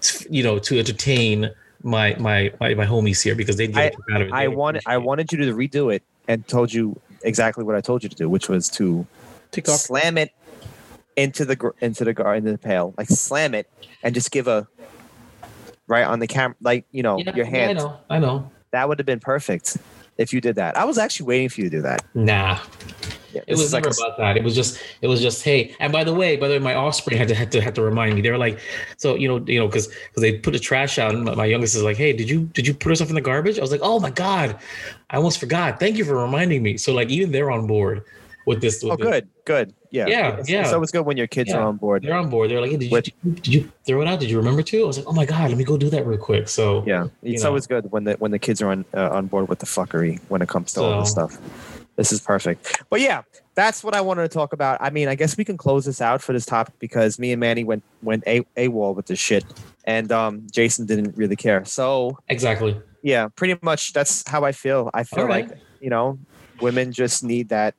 [0.00, 1.50] t- you know, to entertain
[1.82, 4.32] my, my, my, my homies here because they get a kick out of it.
[4.32, 4.82] I They wanted.
[4.86, 8.16] I wanted you to redo it and told you exactly what I told you to
[8.16, 9.06] do, which was to
[9.50, 9.78] TikTok.
[9.78, 10.30] slam it
[11.16, 13.68] into the gr- into the gar into the pail, like slam it,
[14.02, 14.66] and just give a
[15.86, 17.78] right on the camera, like you know, Yeah, your yeah, hand.
[17.78, 17.96] I know.
[18.10, 18.50] I know.
[18.70, 19.76] That would have been perfect
[20.16, 20.76] if you did that.
[20.76, 22.02] I was actually waiting for you to do that.
[22.14, 22.58] Nah.
[23.32, 24.36] Yeah, It was is like never a- about that.
[24.36, 25.74] It was just, it was just, hey.
[25.80, 27.82] And by the way, by the way, my offspring had to had to had to
[27.82, 28.20] remind me.
[28.20, 28.58] They were like,
[28.96, 31.14] so you know, you know, because because they put the trash out.
[31.14, 33.58] And my, youngest is like, hey, did you did you put yourself in the garbage?
[33.58, 34.58] I was like, oh my god,
[35.10, 35.80] I almost forgot.
[35.80, 36.76] Thank you for reminding me.
[36.76, 38.04] So like, even they're on board.
[38.44, 38.82] with this.
[38.82, 39.06] With Oh, this.
[39.06, 39.74] good, good.
[39.92, 40.62] Yeah, Yeah, It's, yeah.
[40.62, 41.58] It's always good when your kids Yeah.
[41.58, 42.02] are on board.
[42.02, 42.50] They're on board.
[42.50, 44.18] They're like, hey, did, you, did, you, did you throw it out?
[44.20, 44.82] Did you remember to?
[44.82, 46.48] I was like, oh my god, let me go do that real quick.
[46.48, 47.50] So Yeah, it's know.
[47.50, 50.18] always good when the when the kids are on uh, on board with the fuckery
[50.28, 51.38] when it comes to all this stuff.
[51.96, 52.82] This is perfect.
[52.90, 53.22] But yeah,
[53.54, 54.78] that's what I wanted to talk about.
[54.80, 57.40] I mean, I guess we can close this out for this topic because me and
[57.40, 59.44] Manny went went a a wall with this shit,
[59.84, 61.64] and um, Jason didn't really care.
[61.64, 62.80] So exactly.
[63.02, 64.90] yeah, pretty much that's how I feel.
[64.94, 65.48] I feel right.
[65.48, 66.18] like you know,
[66.60, 67.74] women just need that.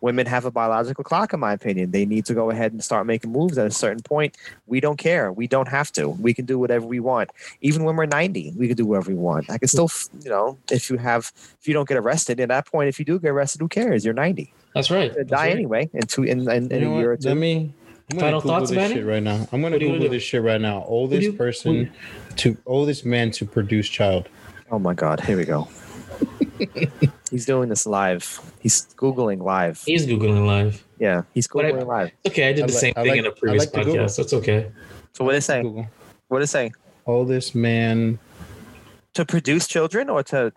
[0.00, 1.90] Women have a biological clock, in my opinion.
[1.90, 4.36] They need to go ahead and start making moves at a certain point.
[4.66, 5.32] We don't care.
[5.32, 6.08] We don't have to.
[6.10, 7.30] We can do whatever we want.
[7.62, 9.48] Even when we're 90, we can do whatever we want.
[9.50, 9.90] I can still,
[10.22, 13.04] you know, if you have, if you don't get arrested at that point, if you
[13.04, 14.04] do get arrested, who cares?
[14.04, 14.52] You're 90.
[14.74, 15.04] That's right.
[15.04, 15.52] You're gonna That's die right.
[15.56, 17.22] anyway in two in, in, in You know a year or what?
[17.22, 17.28] two.
[17.28, 17.72] Let me.
[18.10, 18.94] I'm gonna Final Google thoughts, this Manny?
[18.96, 19.48] shit right now.
[19.52, 20.80] I'm gonna What do you Google this shit right now.
[20.80, 21.90] do Oldest you- person
[22.36, 24.28] to oldest man to produce child.
[24.70, 25.20] oh my God!
[25.20, 25.68] Here we go.
[27.30, 28.40] He's doing this live.
[28.60, 29.82] He's googling live.
[29.84, 30.84] He's googling live.
[30.98, 32.10] Yeah, he's But I- googling live.
[32.26, 33.84] Okay, I did I the like- same I thing like- in a previous like to
[33.84, 34.04] Google.
[34.04, 34.16] podcast.
[34.16, 34.66] That's okay.
[35.12, 35.62] So what did it say?
[35.62, 35.86] Google.
[36.28, 36.72] What did it say?
[37.06, 38.18] Oldest man.
[39.14, 40.52] To produce children or to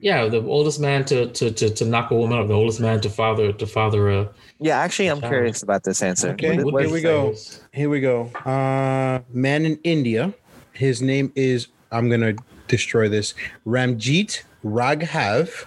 [0.00, 2.48] Yeah, the oldest man to to to, to knock a woman up.
[2.48, 4.28] The oldest man to father to father a.
[4.58, 5.30] Yeah, actually, I'm Child.
[5.32, 6.30] curious about this answer.
[6.30, 7.34] Okay, What- here we go.
[7.72, 8.30] Here we go.
[8.44, 10.32] Uh, man in India.
[10.72, 11.68] His name is.
[11.92, 12.34] I'm gonna
[12.68, 13.34] destroy this.
[13.66, 15.66] Ramjeet Raghav.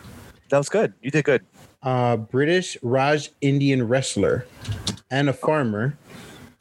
[0.49, 0.93] that was good.
[1.01, 1.43] You did good.
[1.81, 4.45] uh, British Raj Indian wrestler
[5.11, 5.97] and a farmer.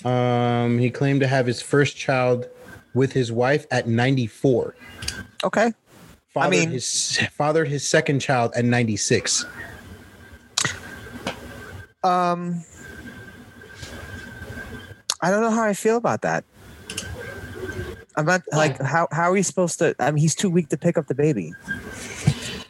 [0.05, 2.49] Um, he claimed to have his first child
[2.95, 4.75] with his wife at 94.
[5.45, 5.73] Okay.
[6.35, 9.45] Fathered mean- his fathered his second child at 96.
[12.05, 12.65] Um,
[15.21, 16.45] I don't know how I feel about that.
[18.17, 19.95] I'm not like how how are we supposed to?
[19.99, 21.53] I mean, he's too weak to pick up the baby.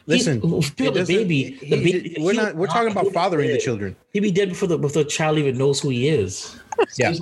[0.05, 1.57] Listen, He- it the doesn't- baby.
[1.61, 2.15] The he- baby.
[2.19, 2.55] we're not.
[2.55, 3.95] We're talking about fathering the children.
[4.11, 6.55] He'd be dead before the before the child even knows who he is.
[6.97, 7.09] Yeah.
[7.11, 7.21] He's.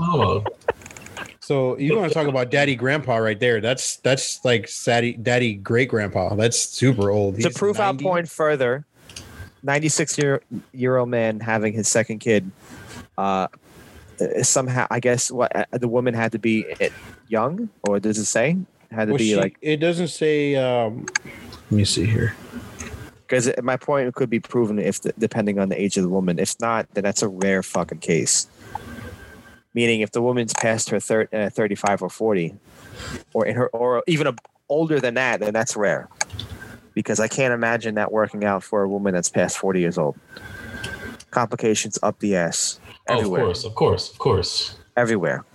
[1.41, 3.59] So you want to talk about daddy grandpa right there?
[3.61, 6.35] That's that's like daddy daddy great grandpa.
[6.35, 7.39] That's super old.
[7.41, 8.05] to prove 90.
[8.05, 8.85] our point further,
[9.63, 12.49] 96 year year old man having his second kid.
[13.17, 13.47] Uh,
[14.43, 16.89] somehow, I guess what uh, the woman had to be uh,
[17.27, 18.57] young, or does it say
[18.91, 19.57] had to Well, be she- like?
[19.61, 20.55] it doesn't say.
[20.55, 21.05] Um,
[21.69, 22.35] let me see here.
[23.31, 26.37] Because my point could be proven if the, depending on the age of the woman.
[26.37, 28.45] If not, then that's a rare fucking case.
[29.73, 32.53] Meaning, if the woman's past her thir- uh, 35 or 40,
[33.33, 34.35] or in her, or even a,
[34.67, 36.09] older than that, then that's rare.
[36.93, 40.17] Because I can't imagine that working out for a woman that's past 40 years old.
[41.29, 42.81] Complications up the ass.
[43.07, 44.75] Oh, of course, of course, of course.
[44.97, 45.45] Everywhere.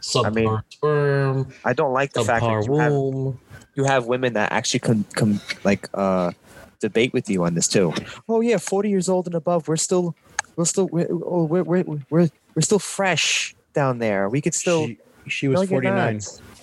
[0.00, 3.38] Subpar mean, sperm, I don't like the fact that you have, womb.
[3.74, 6.32] you have women that actually can, can like uh
[6.80, 7.92] debate with you on this too.
[8.28, 10.14] Oh yeah, forty years old and above, we're still
[10.56, 14.28] we're still we're oh, we're, we're, we're, we're still fresh down there.
[14.28, 14.98] We could still she,
[15.28, 16.20] she was No, 49.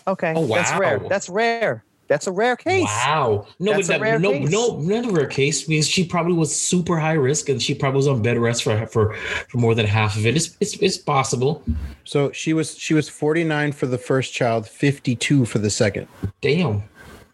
[0.07, 0.99] Okay, Oh, that's rare.
[0.99, 1.07] wow.
[1.09, 1.83] That's rare.
[2.07, 2.83] That's a rare case.
[2.83, 3.47] Wow.
[3.59, 4.51] No, That's a but rare that, no, case.
[4.51, 7.97] no, not a rare case because she probably was super high risk and she probably
[7.97, 10.35] was on bed rest for for for more than half of it.
[10.35, 11.63] It's it's, it's possible.
[12.03, 16.07] So she was she was 49 for the first child, 52 for the second.
[16.41, 16.83] Damn.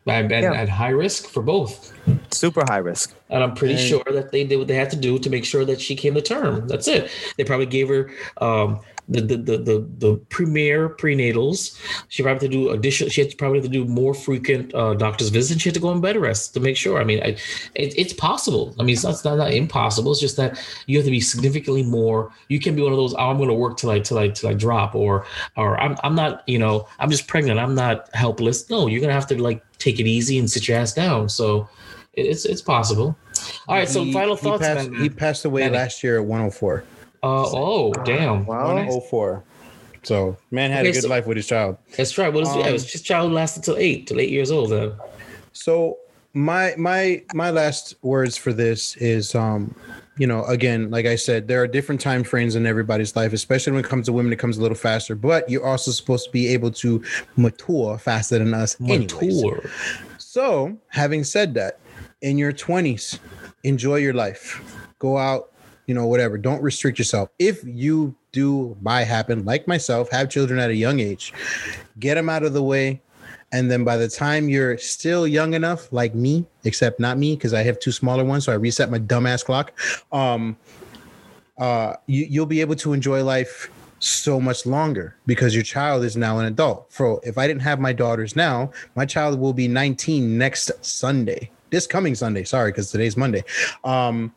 [0.08, 0.54] And, and Yeah.
[0.54, 1.94] at high risk for both.
[2.32, 3.14] Super high risk.
[3.30, 5.46] And I'm pretty And- sure that they did what they had to do to make
[5.46, 6.68] sure that she came to term.
[6.68, 7.10] That's it.
[7.38, 8.80] They probably gave her um,
[9.12, 11.78] the, the the the the premier prenatals.
[12.10, 13.10] She probably had to do additional.
[13.10, 15.52] She had to probably have to do more frequent uh, doctor's visits.
[15.52, 17.00] And she had to go on bed rest to make sure.
[17.00, 17.36] I mean, I,
[17.76, 18.74] it, it's possible.
[18.80, 20.12] I mean, it's not, it's not not impossible.
[20.12, 20.58] It's just that
[20.88, 22.32] you have to be significantly more.
[22.48, 23.14] You can be one of those.
[23.14, 25.26] Oh, I'm going to work till I till I till I drop, or
[25.58, 26.44] or I'm I'm not.
[26.48, 27.60] You know, I'm just pregnant.
[27.60, 28.70] I'm not helpless.
[28.70, 31.30] No, you're gonna have to like take it easy and sit your ass down.
[31.30, 31.68] So.
[32.14, 33.16] It's it's possible.
[33.70, 33.88] All right.
[33.88, 34.62] so He- final he thoughts.
[34.62, 35.78] Passed, he passed away Manny.
[35.78, 36.84] last year at 104.
[37.24, 38.46] Uh, oh, damn.
[38.46, 38.68] Wow.
[38.76, 39.44] 104.
[40.04, 41.78] So man had Okay, a good so- life with his child.
[41.96, 42.34] That's right.
[42.34, 44.72] Well, it's, yeah, it Um, was his child lasted till eight, till eight years old.
[44.72, 44.94] Then.
[45.54, 45.98] So
[46.34, 49.76] my my my last words for this is um
[50.18, 53.74] you know again like i said there are different time frames in everybody's life especially
[53.74, 56.32] when it comes to women it comes a little faster but you're also supposed to
[56.32, 57.04] be able to
[57.36, 59.12] mature faster than us anyways.
[59.44, 59.70] Mature.
[60.20, 61.80] So, having said that,
[62.22, 63.20] in your 20s,
[63.66, 64.62] enjoy your life.
[65.00, 65.51] Go out,
[65.86, 66.38] you know, whatever.
[66.38, 67.30] Don't restrict yourself.
[67.40, 71.34] If you do by happen, like myself, have children at a young age,
[72.00, 73.02] get them out of the way.
[73.54, 77.54] And then by the time you're still young enough, like me, except not me, because
[77.54, 79.74] I have two smaller ones, so I reset my dumbass clock.
[80.12, 80.56] Um,
[81.58, 83.70] uh, you, you'll be able to enjoy life
[84.00, 86.92] so much longer because your child is now an adult.
[86.92, 91.52] For if I didn't have my daughters now, my child will be 19 next Sunday.
[91.70, 93.44] This coming Sunday, sorry, because today's Monday.
[93.84, 94.34] Um,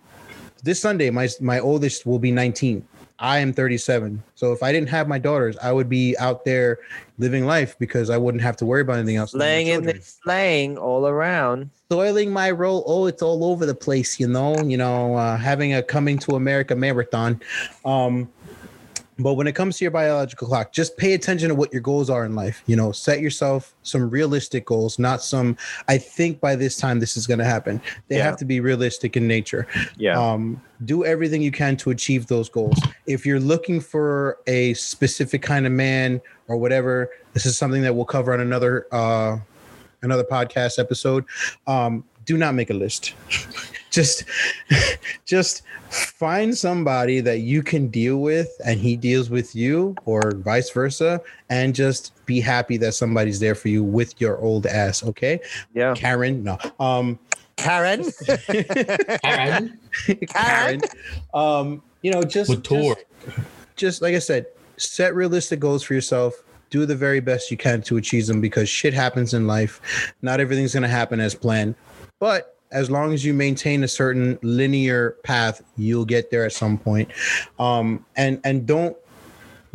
[0.65, 2.87] this Sunday, my my oldest will be 19.
[3.21, 4.23] I am 37.
[4.35, 6.81] So if I didn't have my daughters, I would be out there
[7.19, 9.33] living life because I wouldn't have to worry about anything else.
[9.35, 11.71] Laying in the slang all around.
[11.93, 12.83] soiling my role.
[12.87, 14.61] Oh, it's all over the place, you know.
[14.63, 17.41] You know, uh, having a coming to America marathon.
[17.85, 18.29] Um,
[19.19, 22.11] but when it comes to your biological clock, just pay attention to what your goals
[22.11, 22.63] are in life.
[22.67, 25.57] You know, set yourself some realistic goals, not some.
[25.87, 27.81] I think by this time this is going to happen.
[28.09, 28.25] They Yeah.
[28.25, 29.69] have to be realistic in nature.
[29.97, 30.21] Yeah.
[30.21, 32.79] Um, do everything you can to achieve those goals.
[33.07, 37.95] If you're looking for a specific kind of man or whatever, this is something that
[37.95, 39.39] we'll cover on another uh,
[40.03, 41.25] another podcast episode.
[41.67, 43.15] Um, do not make a list.
[43.95, 44.25] Just
[45.25, 50.71] just find somebody that you can deal with and he deals with you or vice
[50.71, 55.41] versa and just be happy that somebody's there for you with your old ass okay?
[55.75, 55.95] Yeah.
[55.95, 57.19] karen no um
[57.57, 58.05] Karen.
[59.23, 59.79] Aaron,
[60.29, 60.81] karen
[61.33, 63.05] um you know just with just,
[63.77, 66.35] just like i said set realistic goals for yourself.
[66.71, 70.13] Do the very best you can to achieve them because shit happens in life.
[70.21, 71.77] Not everything's going to happen as planned
[72.25, 76.77] but as long as you maintain a certain linear path you'll get there at some
[76.77, 77.09] point.
[77.59, 78.97] Um and and don't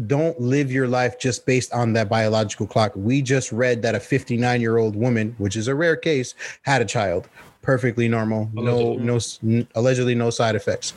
[0.07, 2.91] don't live your life just based on that biological clock.
[2.95, 6.81] We just read that a 59 year old woman which is a rare case had
[6.81, 7.27] a child.
[7.61, 8.49] Perfectly normal.
[8.53, 8.97] No Allegedly.
[9.05, 10.93] no s- n- allegedly no side effects.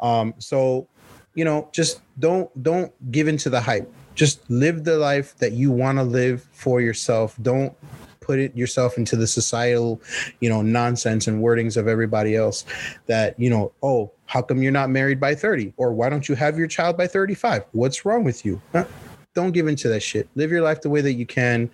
[0.00, 0.86] Um so
[1.34, 3.90] you know just don't don't give into the hype.
[4.14, 7.36] Just live the life that you want to live for yourself.
[7.42, 7.72] Don't
[8.28, 10.00] put it yourself into the societal
[10.40, 12.66] you know nonsense and wordings of everybody else
[13.06, 16.34] that you know oh how come you're not married by 30 or why don't you
[16.34, 18.60] have your child by 35 what's wrong with you?
[18.72, 18.84] Huh?
[19.34, 20.28] don't give into that shit.
[20.34, 21.70] Live your life the way that you can.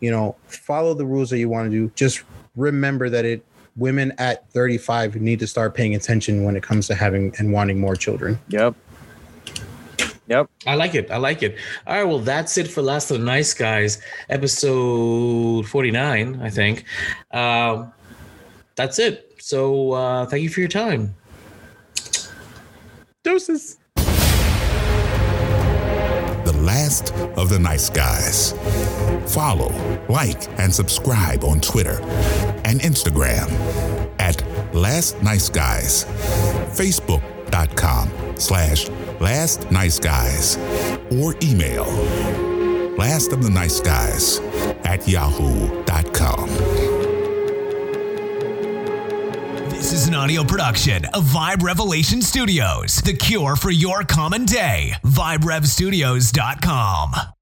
[0.00, 1.90] You know follow the rules that you want to do.
[1.94, 2.22] Just
[2.54, 3.44] remember that it
[3.76, 7.80] women at 35 need to start paying attention when it comes to having and wanting
[7.80, 8.38] more children.
[8.48, 8.74] Yep.
[10.28, 10.50] Yep.
[10.66, 11.10] I like it.
[11.10, 11.56] I like it.
[11.86, 12.04] All right.
[12.04, 16.84] Well, that's it for Last of the Nice Guys, episode 49, I think.
[17.30, 17.92] Um,
[18.74, 19.34] that's it.
[19.38, 21.14] So uh, thank you for your time.
[23.22, 23.78] doses
[26.44, 28.52] The last of the nice guys.
[29.34, 29.72] Follow,
[30.08, 31.98] like, and subscribe on Twitter
[32.64, 33.50] and Instagram
[34.20, 36.04] at Last Nice Guys.
[36.76, 38.88] Facebook.com slash
[39.20, 40.56] Last Nice Guys.
[41.12, 41.84] Or email
[42.96, 44.40] Last of the Nice Guys
[44.84, 46.48] at yahoo.com.
[49.70, 54.94] This is an audio production of Vibe Revelation Studios, the cure for your common day.
[55.04, 57.35] VibeRevStudios.com.